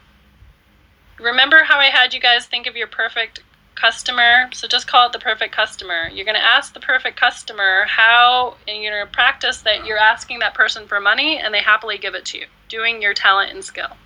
[1.18, 3.42] Remember how I had you guys think of your perfect
[3.78, 4.50] customer.
[4.52, 6.08] So just call it the perfect customer.
[6.12, 9.98] You're going to ask the perfect customer how, and you're going to practice that you're
[9.98, 13.52] asking that person for money and they happily give it to you, doing your talent
[13.52, 13.96] and skill.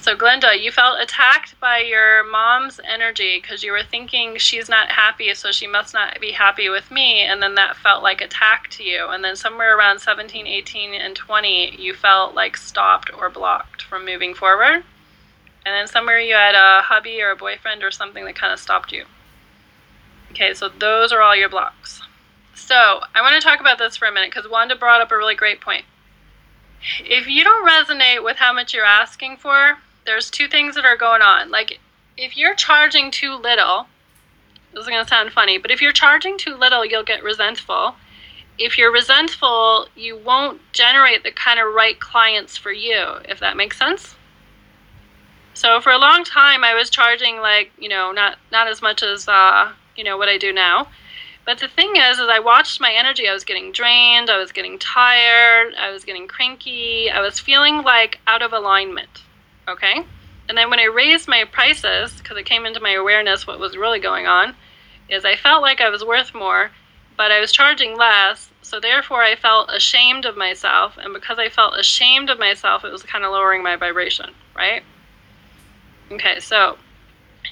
[0.00, 4.90] So, Glenda, you felt attacked by your mom's energy because you were thinking she's not
[4.90, 7.22] happy, so she must not be happy with me.
[7.22, 9.08] And then that felt like attack to you.
[9.08, 14.04] And then somewhere around 17, 18, and 20, you felt like stopped or blocked from
[14.06, 14.84] moving forward.
[15.68, 18.58] And then somewhere you had a hubby or a boyfriend or something that kind of
[18.58, 19.04] stopped you.
[20.30, 22.00] Okay, so those are all your blocks.
[22.54, 25.16] So, I want to talk about this for a minute because Wanda brought up a
[25.18, 25.84] really great point.
[27.00, 30.96] If you don't resonate with how much you're asking for, there's two things that are
[30.96, 31.50] going on.
[31.50, 31.80] Like,
[32.16, 33.88] if you're charging too little,
[34.72, 37.94] this is going to sound funny, but if you're charging too little, you'll get resentful.
[38.56, 43.54] If you're resentful, you won't generate the kind of right clients for you, if that
[43.54, 44.14] makes sense.
[45.58, 49.02] So for a long time, I was charging like you know not not as much
[49.02, 50.86] as uh, you know what I do now.
[51.44, 53.28] But the thing is, is I watched my energy.
[53.28, 54.30] I was getting drained.
[54.30, 55.74] I was getting tired.
[55.74, 57.10] I was getting cranky.
[57.10, 59.24] I was feeling like out of alignment.
[59.66, 60.04] Okay?
[60.48, 63.76] And then when I raised my prices, because it came into my awareness what was
[63.76, 64.54] really going on,
[65.08, 66.70] is I felt like I was worth more,
[67.16, 68.48] but I was charging less.
[68.62, 70.96] So therefore, I felt ashamed of myself.
[70.98, 74.84] And because I felt ashamed of myself, it was kind of lowering my vibration, right?
[76.10, 76.78] Okay, so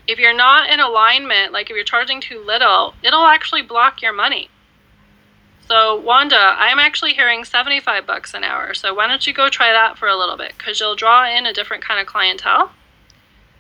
[0.06, 4.12] if you're not in alignment, like if you're charging too little, it'll actually block your
[4.12, 4.50] money.
[5.68, 8.72] So, Wanda, I'm actually hearing 75 bucks an hour.
[8.72, 10.54] So, why don't you go try that for a little bit?
[10.56, 12.70] Because you'll draw in a different kind of clientele.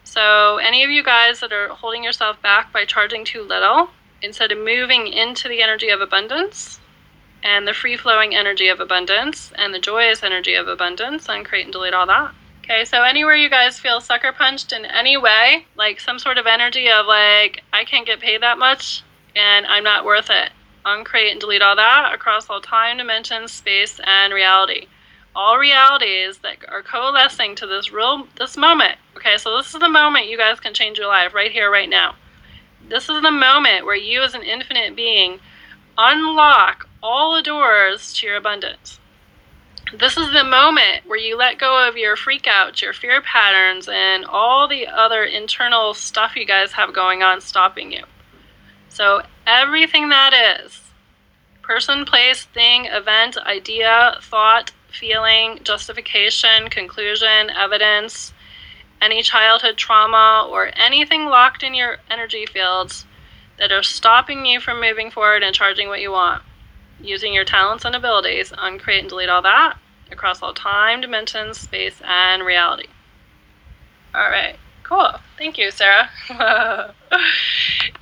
[0.04, 3.90] So, any of you guys that are holding yourself back by charging too little,
[4.22, 6.80] instead of moving into the energy of abundance
[7.42, 11.64] and the free flowing energy of abundance and the joyous energy of abundance, and create
[11.64, 12.32] and delete all that.
[12.68, 16.46] Okay, so anywhere you guys feel sucker punched in any way, like some sort of
[16.46, 19.04] energy of like, I can't get paid that much
[19.36, 20.50] and I'm not worth it
[20.86, 24.86] uncreate and delete all that across all time, dimensions, space, and reality.
[25.34, 28.96] All realities that are coalescing to this real this moment.
[29.16, 31.88] Okay, so this is the moment you guys can change your life right here, right
[31.88, 32.14] now.
[32.88, 35.40] This is the moment where you, as an infinite being,
[35.98, 38.98] unlock all the doors to your abundance.
[39.94, 44.24] This is the moment where you let go of your freakouts, your fear patterns, and
[44.24, 48.02] all the other internal stuff you guys have going on stopping you.
[48.88, 50.82] So everything that is
[51.62, 58.32] person, place, thing, event, idea, thought, feeling, justification, conclusion, evidence,
[59.00, 63.04] any childhood trauma, or anything locked in your energy fields
[63.58, 66.42] that are stopping you from moving forward and charging what you want.
[67.00, 69.78] Using your talents and abilities, uncreate and delete all that
[70.10, 72.86] across all time, dimensions, space, and reality.
[74.14, 75.12] All right, cool.
[75.36, 76.10] Thank you, Sarah.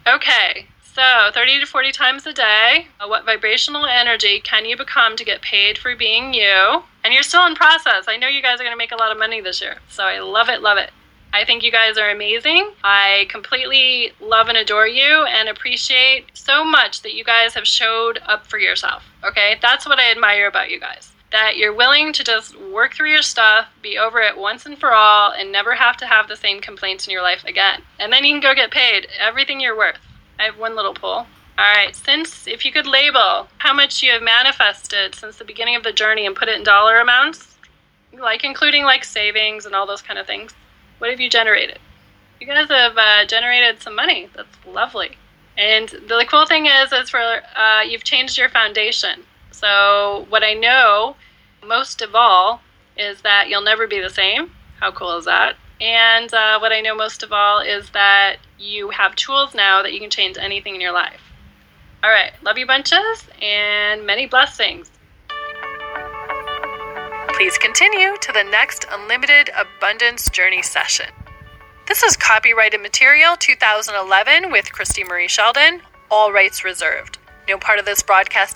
[0.06, 5.16] okay, so, 30 to 40 times a day, uh, what vibrational energy can you become
[5.16, 6.84] to get paid for being you?
[7.02, 8.04] And you're still in process.
[8.06, 9.78] I know you guys are going to make a lot of money this year.
[9.88, 10.92] So, I love it, love it.
[11.34, 12.70] I think you guys are amazing.
[12.84, 18.20] I completely love and adore you and appreciate so much that you guys have showed
[18.24, 19.02] up for yourself.
[19.24, 19.58] Okay?
[19.60, 21.10] That's what I admire about you guys.
[21.32, 24.92] That you're willing to just work through your stuff, be over it once and for
[24.92, 27.82] all, and never have to have the same complaints in your life again.
[27.98, 29.98] And then you can go get paid everything you're worth.
[30.38, 31.26] I have one little poll.
[31.58, 35.74] All right, since if you could label how much you have manifested since the beginning
[35.74, 37.56] of the journey and put it in dollar amounts,
[38.16, 40.54] like including like savings and all those kind of things,
[41.04, 41.78] what have you generated?
[42.40, 44.30] You guys have uh, generated some money.
[44.34, 45.18] That's lovely.
[45.54, 49.22] And the cool thing is, is for uh, you've changed your foundation.
[49.50, 51.16] So what I know
[51.62, 52.62] most of all
[52.96, 54.52] is that you'll never be the same.
[54.80, 55.56] How cool is that?
[55.78, 59.92] And uh, what I know most of all is that you have tools now that
[59.92, 61.20] you can change anything in your life.
[62.02, 64.90] All right, love you bunches and many blessings.
[67.36, 71.06] Please continue to the next Unlimited Abundance Journey session.
[71.88, 75.82] This is copyrighted material 2011 with Christie Marie Sheldon,
[76.12, 77.18] all rights reserved.
[77.48, 78.52] No part of this broadcast